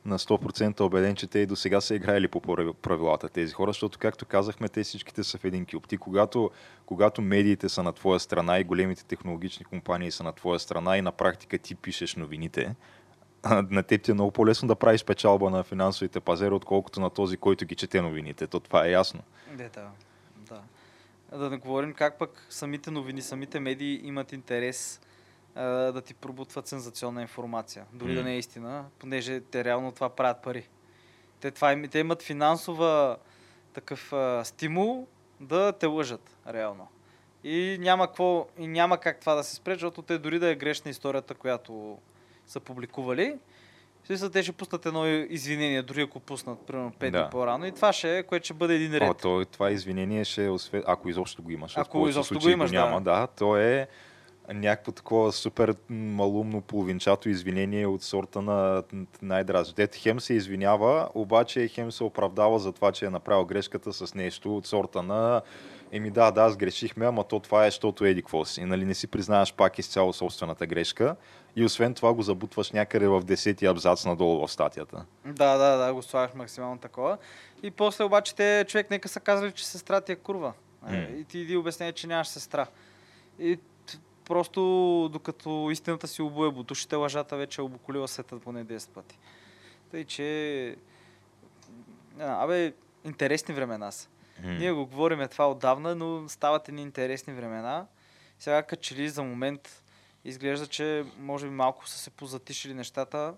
[0.06, 3.70] на 100% убеден, че те и до сега са играели по прави- правилата тези хора,
[3.70, 5.88] защото, както казахме, те всичките са в един кюп.
[5.88, 6.52] Ти, когато,
[6.86, 11.02] когато медиите са на твоя страна и големите технологични компании са на твоя страна и
[11.02, 12.76] на практика ти пишеш новините,
[13.70, 17.38] на теб ти е много по-лесно да правиш печалба на финансовите пазари, отколкото на този,
[17.38, 18.48] който ги чете новините.
[18.48, 19.22] То това е ясно.
[19.52, 19.90] Не, да.
[20.38, 20.62] да.
[21.38, 25.02] Да не говорим как пък самите новини, самите медии имат интерес
[25.56, 27.86] а, да ти пробутват сензационна информация.
[27.94, 28.16] Дори М.
[28.16, 30.70] да не е истина, понеже те реално това правят пари.
[31.40, 33.18] Те, това, им- те имат финансова
[33.74, 35.08] такъв а, стимул
[35.40, 36.88] да те лъжат, реално.
[37.44, 40.56] И няма, какво, и няма как това да се спре, защото те дори да е
[40.56, 41.98] грешна историята, която
[42.48, 43.36] са публикували,
[44.06, 47.30] смисъл, те ще пуснат едно извинение, дори ако пуснат, примерно, 5 Да.
[47.30, 47.66] по-рано.
[47.66, 49.10] И това ще е, което ще бъде един ред.
[49.10, 51.78] О, то, това извинение ще е, освен, ако изобщо го имаш.
[51.78, 52.86] Ако изобщо го имаш, да.
[52.86, 53.28] няма, да.
[53.28, 53.88] То е
[54.54, 58.84] някакво такова супер малумно половинчато извинение от сорта на
[59.22, 59.74] най-драж.
[59.74, 64.16] Дет хем се извинява, обаче хем се оправдава за това, че е направил грешката с
[64.16, 65.42] нещо от сорта на
[65.92, 68.66] Еми да, да, аз грешихме, ама то това е, защото еди какво си.
[68.66, 71.16] Нали, не си признаваш пак изцяло собствената грешка
[71.56, 75.06] и освен това го забутваш някъде в 10 абзац надолу в статията.
[75.26, 77.18] Да, да, да, го слагаш максимално такова.
[77.64, 80.54] И после обаче те, човек, нека са казали, че сестра ти е курва.
[80.82, 80.98] М.
[80.98, 82.68] И ти иди обясняй, че нямаш сестра.
[83.40, 83.60] И
[84.26, 84.62] просто
[85.14, 89.20] докато истината си обуе бутушите, лъжата вече е обоколила света поне 10 пъти.
[89.92, 90.76] Тъй, че...
[92.20, 92.74] Абе,
[93.06, 94.10] интересни времена са.
[94.44, 97.86] Ние го говориме това отдавна, но стават едни интересни времена.
[98.40, 99.84] Сега като че ли за момент
[100.26, 103.34] изглежда, че може би малко са се позатишили нещата.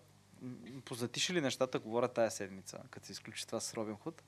[0.86, 4.24] Позатишили нещата, говоря тая седмица, като се изключи това с Робин Худ.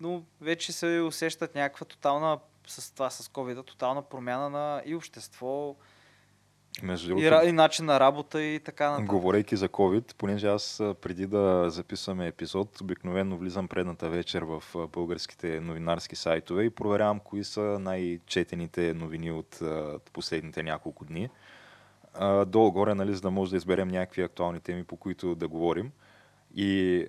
[0.00, 5.76] Но вече се усещат някаква тотална, с това с covid тотална промяна на и общество,
[6.82, 9.08] Между и, другото, ра- и начин на работа и така нататък.
[9.08, 15.60] Говорейки за COVID, понеже аз преди да записваме епизод, обикновено влизам предната вечер в българските
[15.60, 19.60] новинарски сайтове и проверявам кои са най-четените новини от
[20.12, 21.28] последните няколко дни.
[22.46, 25.90] Долу-горе, нали, за да може да изберем някакви актуални теми, по които да говорим.
[26.54, 27.04] И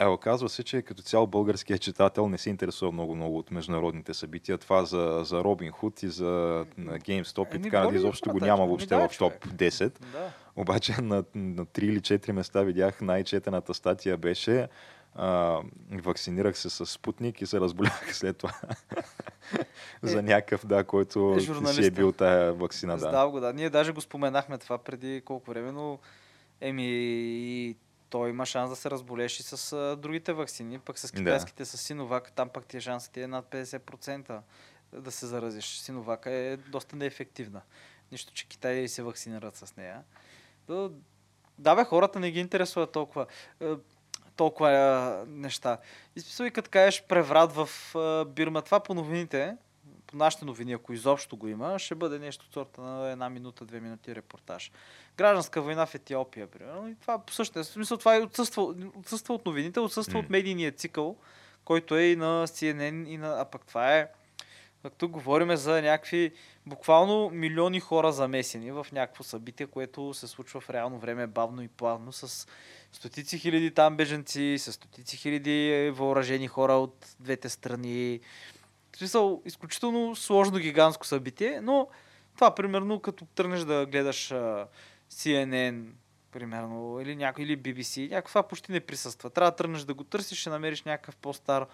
[0.00, 4.58] е, оказва се, че като цяло българският читател не се интересува много-много от международните събития.
[4.58, 8.68] Това за, за Робин Худ и за GameStop и Еми, така, изобщо го няма ами
[8.68, 9.72] въобще да, в топ човек.
[9.72, 10.00] 10.
[10.12, 10.32] Да.
[10.56, 14.68] Обаче на, на 3 или 4 места видях най-четената статия беше
[15.14, 15.58] а,
[15.90, 18.52] вакцинирах се с Спутник и се разболях след това.
[20.02, 23.28] За някакъв, да, който Е, си е бил тая вакцина, да.
[23.28, 23.52] Го, да.
[23.52, 25.98] Ние даже го споменахме това преди колко време, но
[26.60, 27.76] еми и
[28.10, 31.18] той има шанс да се разболеш и с а, другите вакцини, пък с Да.
[31.18, 34.40] китайските с Синовак, там пък ти е шансът ти е над 50%
[34.92, 35.78] да се заразиш.
[35.78, 37.60] Синовака е доста неефективна.
[38.12, 40.02] Нищо, че Китай се вакцинират с нея.
[40.66, 40.90] Да,
[41.58, 43.26] да бе, хората не ги интересуват толкова,
[43.60, 43.66] е,
[44.36, 45.78] толкова е, неща.
[46.16, 49.56] И смисъл и като кажеш преврат в е, Бирма, това по новините,
[50.06, 53.64] по нашите новини, ако изобщо го има, ще бъде нещо от сорта на една минута,
[53.64, 54.72] две минути репортаж.
[55.16, 56.88] Гражданска война в Етиопия, примерно.
[56.88, 60.20] И това по същия смисъл, това и отсъства, отсъства от новините, отсъства М.
[60.20, 61.16] от медийния цикъл,
[61.64, 63.40] който е и на CNN, и на...
[63.40, 64.08] А пък това е...
[64.90, 66.32] Тук говорим за някакви
[66.66, 71.68] буквално милиони хора замесени в някакво събитие, което се случва в реално време бавно и
[71.68, 72.46] плавно с
[72.92, 78.20] стотици хиляди там беженци, с стотици хиляди въоръжени хора от двете страни.
[78.92, 81.88] В смисъл, изключително сложно гигантско събитие, но
[82.34, 84.66] това примерно като тръгнеш да гледаш а,
[85.10, 85.84] CNN,
[86.32, 89.30] примерно, или някой, или BBC, някакво почти не присъства.
[89.30, 91.66] Трябва да тръгнеш да го търсиш, ще намериш някакъв по-стар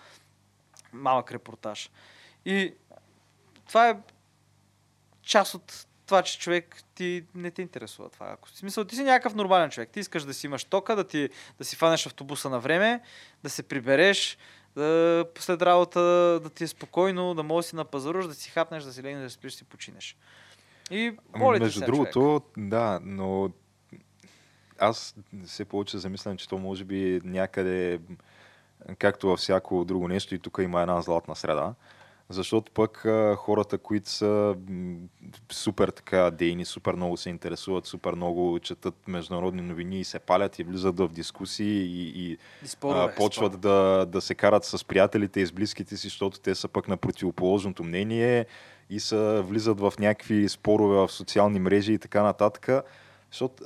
[0.92, 1.90] малък репортаж.
[2.44, 2.74] И
[3.68, 3.96] това е
[5.22, 8.26] част от това, че човек ти не те интересува това.
[8.30, 9.90] Ако, в смисъл, ти си някакъв нормален човек.
[9.90, 13.00] Ти искаш да си имаш тока, да, ти, да си фанеш автобуса на време,
[13.42, 14.38] да се прибереш,
[14.76, 16.00] да, след работа
[16.42, 19.22] да ти е спокойно, да можеш да си напазаруваш, да си хапнеш, да си легнеш,
[19.22, 20.16] да спиш, да си починеш.
[20.90, 22.68] И моля ти Между другото, човек.
[22.68, 23.50] да, но
[24.78, 25.14] аз
[25.44, 28.00] се получа замислям, че то може би някъде,
[28.98, 31.74] както във всяко друго нещо, и тук има една златна среда.
[32.30, 34.96] Защото пък а, хората, които са м,
[35.52, 40.58] супер така дейни, супер много се интересуват, супер много четат международни новини и се палят
[40.58, 43.98] и влизат в дискусии и, и И спорове, а, почват спорове.
[43.98, 46.96] да, да се карат с приятелите и с близките си, защото те са пък на
[46.96, 48.46] противоположното мнение
[48.90, 52.68] и са, влизат в някакви спорове в социални мрежи и така нататък.
[53.30, 53.64] Защото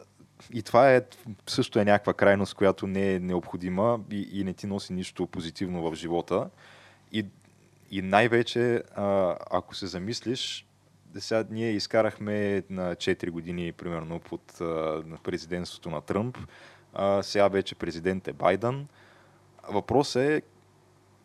[0.52, 1.02] и това е
[1.46, 5.90] също е някаква крайност, която не е необходима и, и не ти носи нищо позитивно
[5.90, 6.50] в живота.
[7.12, 7.26] И,
[7.92, 10.66] и най-вече, а, ако се замислиш,
[11.18, 16.38] сега ние изкарахме на 4 години, примерно, под а, президентството на Тръмп.
[16.94, 18.86] А, сега вече президент е Байден.
[19.68, 20.42] Въпросът е,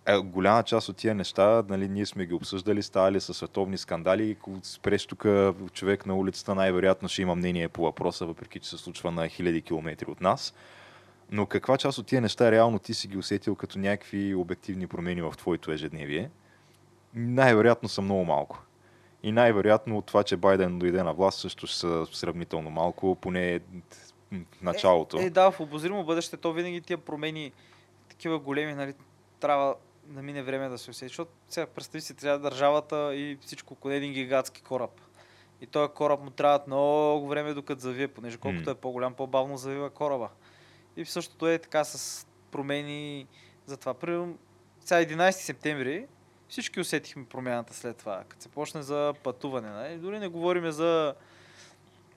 [0.06, 4.38] е, голяма част от тия неща, нали, ние сме ги обсъждали, ставали са световни скандали.
[4.64, 5.26] Спреш тук
[5.74, 9.62] човек на улицата, най-вероятно ще има мнение по въпроса, въпреки че се случва на хиляди
[9.62, 10.54] километри от нас.
[11.32, 15.22] Но каква част от тия неща реално ти си ги усетил като някакви обективни промени
[15.22, 16.30] в твоето ежедневие?
[17.14, 18.64] Най-вероятно са много малко.
[19.24, 23.60] И най-вероятно от това, че Байден дойде на власт, също ще са сравнително малко, поне
[24.62, 25.20] началото.
[25.20, 27.52] Е, е, да, в обозримо бъдеще то винаги тия промени,
[28.10, 28.94] такива големи, нали,
[29.40, 31.08] трябва да мине време да се усети.
[31.08, 35.02] Защото сега представи си, трябва държавата и всичко около един гигантски кораб.
[35.62, 38.72] И този кораб му трябва много време докато завие, понеже колкото М.
[38.72, 40.30] е по-голям, по-бавно завива кораба.
[40.98, 43.28] И същото е така с промени
[43.66, 43.94] за това.
[43.94, 44.38] Примерно,
[44.86, 46.08] сега 11 септември
[46.50, 48.24] всички усетихме промяната след това.
[48.28, 49.70] Като се почне за пътуване.
[49.70, 49.98] Нали?
[49.98, 51.16] Дори не говорим за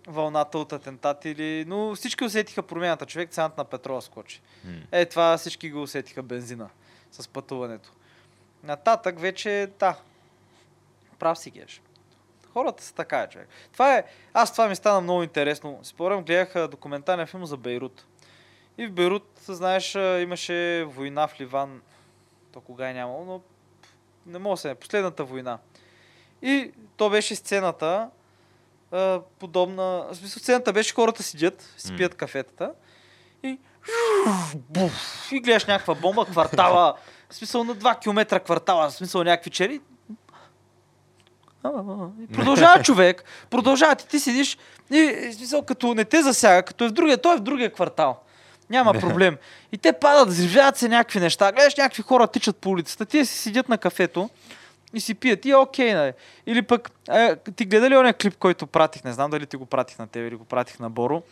[0.07, 1.65] вълната от атентати или...
[1.65, 3.07] Но всички усетиха промяната.
[3.07, 4.41] Човек цената на петрола скочи.
[4.65, 4.73] М.
[4.93, 6.69] Е, това всички го усетиха бензина
[7.13, 7.91] с пътуването.
[8.63, 9.97] Нататък вече, да,
[11.19, 11.83] прав си геш.
[12.53, 13.49] Хората са така, човек.
[13.73, 14.05] Това е,
[14.35, 15.81] аз това ми стана много интересно.
[15.83, 18.07] Спорям, гледах документален филм за Бейрут.
[18.79, 21.83] И в Бейрут, знаеш, имаше война в Ливан.
[22.53, 23.41] То кога е нямало, но
[24.27, 25.59] не мога се, последната война.
[26.43, 28.09] И то беше сцената,
[28.93, 32.73] а, подобна, в смисъл сцената беше хората седят, си пият кафетата
[33.43, 33.59] и
[34.55, 36.95] буф, и гледаш някаква бомба, квартала,
[37.31, 39.81] в смисъл на 2 км квартала, в смисъл някакви чери.
[42.21, 44.59] И продължава човек, продължава ти, ти седиш
[44.91, 47.73] и в смисъл като не те засяга, като е в другия, той е в другия
[47.73, 48.21] квартал.
[48.71, 49.37] Няма проблем.
[49.73, 51.53] И те падат, взривяват се някакви неща.
[51.53, 53.07] Гледаш някакви хора тичат по улицата.
[53.07, 54.31] Те си седят на кафето
[54.95, 55.45] и си пият.
[55.45, 56.13] И е окей, нали?
[56.47, 59.05] Или пък, е, ти гледа ли ония клип, който пратих?
[59.05, 61.23] Не знам дали ти го пратих на тебе или го пратих на Боро.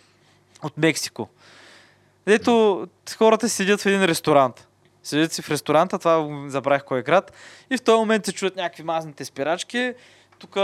[0.62, 1.28] От Мексико.
[2.26, 2.86] Дето
[3.18, 4.68] хората седят в един ресторант.
[5.02, 7.32] Седят си в ресторанта, това забравих кой е град.
[7.70, 9.94] И в този момент се чуят някакви мазните спирачки.
[10.38, 10.56] Тук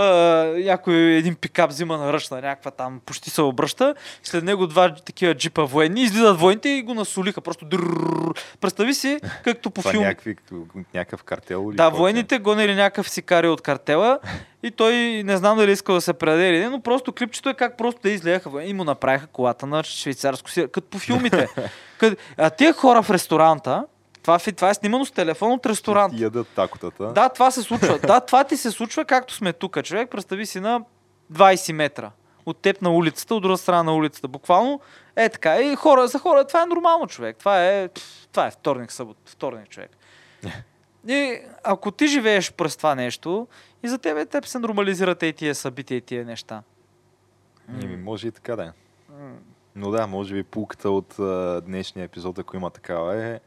[0.64, 3.94] някой един пикап взима на ръчна, някаква там почти се обръща.
[4.22, 6.02] След него два такива джипа военни.
[6.02, 7.40] Излизат военните и го насолиха.
[7.40, 8.32] Просто дрррррр.
[8.60, 10.02] Представи си, както по филм.
[10.02, 10.64] някакви, като-
[10.94, 14.18] някакъв картел или Да, военните гонили някакъв сикари от картела
[14.62, 14.94] и той
[15.24, 18.00] не знам дали искал да се предаде или не, но просто клипчето е как просто
[18.02, 21.48] да излеяха и му направиха колата на швейцарско си, като по филмите.
[22.36, 23.84] А тия хора в ресторанта,
[24.24, 26.14] това, това е снимано с телефон от ресторант.
[26.14, 27.12] И ядат такотата.
[27.12, 27.98] Да, това се случва.
[27.98, 29.82] да, това ти се случва както сме тук.
[29.82, 30.84] Човек, представи си на
[31.32, 32.10] 20 метра.
[32.46, 34.28] От теб на улицата, от друга страна на улицата.
[34.28, 34.80] Буквално
[35.16, 35.60] е така.
[35.60, 37.36] И хора, за хора това е нормално, човек.
[37.38, 37.88] Това е,
[38.32, 39.90] това е вторник, събот, вторник, човек.
[41.08, 43.48] И ако ти живееш през това нещо,
[43.82, 46.62] и за тебе теб се нормализират и тия събития и тия неща.
[47.82, 48.70] Еми, може и така да е.
[49.76, 53.40] Но да, може би пулката от а, днешния епизод, ако има такава е,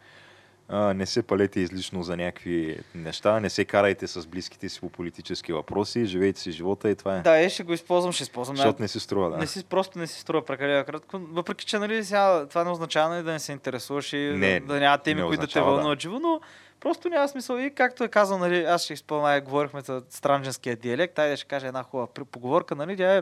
[0.69, 4.89] а, не се палете излишно за някакви неща, не се карайте с близките си по
[4.89, 7.21] политически въпроси, живейте си живота и това е.
[7.21, 8.55] Да, е, ще го използвам, ще използвам.
[8.55, 9.37] Защото не си струва, да.
[9.37, 11.19] Не си, просто не си струва прекалено кратко.
[11.19, 14.65] Въпреки, че нали, сега, това не означава нали, да не се интересуваш и Не, да,
[14.65, 15.75] да няма теми, не които да те означава, да.
[15.75, 16.41] вълнуват живо, но
[16.79, 17.57] просто няма смисъл.
[17.57, 21.67] И както е казал, нали, аз ще изпълня, говорихме за страндженския диалект, айде ще кажа
[21.67, 23.21] една хубава поговорка, нали, тя е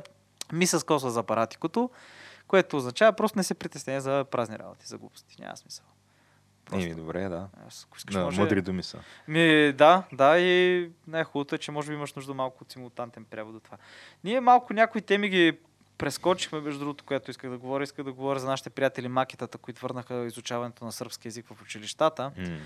[0.53, 1.89] ми с коса за апаратикото,
[2.47, 5.35] което означава просто не се притесняй за празни работи, за глупости.
[5.39, 5.85] Няма смисъл.
[6.65, 6.85] Просто.
[6.85, 7.47] Еми, добре, да.
[7.67, 8.41] Аз, ако искаш, Да, може...
[8.41, 8.99] Мъдри думи са.
[9.27, 13.55] Ми, да, да, и най-хубавото е, че може би имаш нужда малко от симултантен превод
[13.55, 13.77] от това.
[14.23, 15.57] Ние малко някои теми ги
[15.97, 17.83] прескочихме, между другото, което исках да говоря.
[17.83, 22.31] Исках да говоря за нашите приятели макетата, които върнаха изучаването на сръбски язик в училищата.
[22.37, 22.57] М.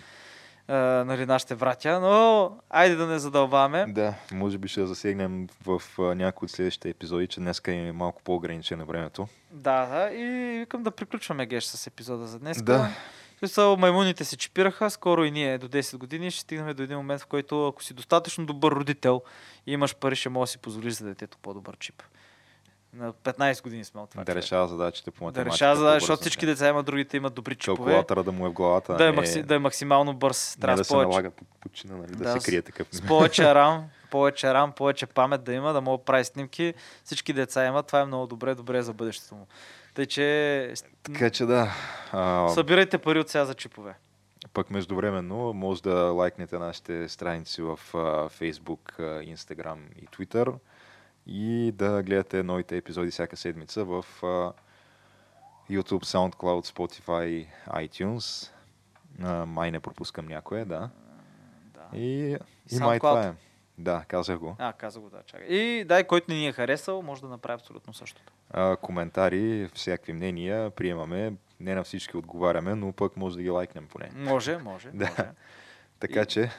[0.70, 0.74] Е,
[1.04, 3.86] нали, нашите братя, но айде да не задълбаваме.
[3.88, 8.22] Да, може би ще засегнем в а, някои от следващите епизоди, че днеска е малко
[8.24, 9.28] по-ограничено времето.
[9.52, 12.64] Да, да, и викам да приключваме геш с епизода за днес.
[12.64, 12.89] Да.
[13.40, 17.22] Смисъл, маймуните се чипираха, скоро и ние до 10 години ще стигнем до един момент,
[17.22, 19.22] в който ако си достатъчно добър родител
[19.68, 22.04] и имаш пари, ще можеш да си позволиш за детето по-добър чип.
[22.94, 24.24] На 15 години сме от това.
[24.24, 25.54] да решава задачите по да математика.
[25.54, 26.00] решава, за, по-бързо.
[26.00, 27.78] защото всички деца имат, другите имат добри чипове.
[27.78, 28.96] Калкулатора да му е в главата.
[28.96, 30.58] Да е, макси, да е максимално бърз.
[30.62, 32.88] Трябва да с се налага под почина, нали, да, Да, се крие такъв.
[32.92, 36.74] с повече рам, повече рам, повече памет да има, да мога да прави снимки.
[37.04, 37.88] Всички деца имат.
[37.88, 39.48] Това е много добре, добре за бъдещето му.
[39.94, 40.74] Тъй, че
[41.04, 41.72] Така че да.
[42.12, 43.96] А, събирайте пари от сега за чипове.
[44.54, 47.80] Пък междувременно може да лайкнете нашите страници в
[48.40, 49.00] Facebook,
[49.36, 50.54] Instagram и Twitter
[51.28, 54.06] и да гледате новите епизоди всяка седмица в
[55.70, 58.52] YouTube, SoundCloud, Spotify, iTunes.
[59.46, 60.90] Май не пропускам някое, да.
[61.74, 61.98] Да.
[61.98, 62.38] И,
[62.72, 63.34] и май това е.
[63.78, 64.56] Да, казах го.
[64.60, 65.48] А, каза го, да, чакай.
[65.48, 68.34] И дай, който не ни е харесал, може да направи абсолютно същото.
[68.50, 71.34] А, коментари, всякакви мнения приемаме.
[71.60, 74.12] Не на всички отговаряме, но пък може да ги лайкнем поне.
[74.16, 74.89] Може, може.
[74.93, 75.06] Да.
[75.06, 75.30] може.
[76.00, 76.52] Така И че,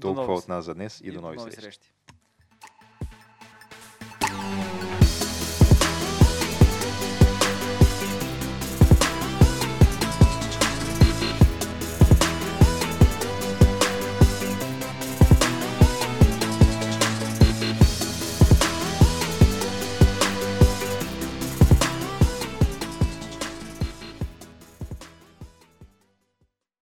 [0.00, 1.60] толкова от нас за днес и, до нови срещи.
[1.60, 1.92] срещи.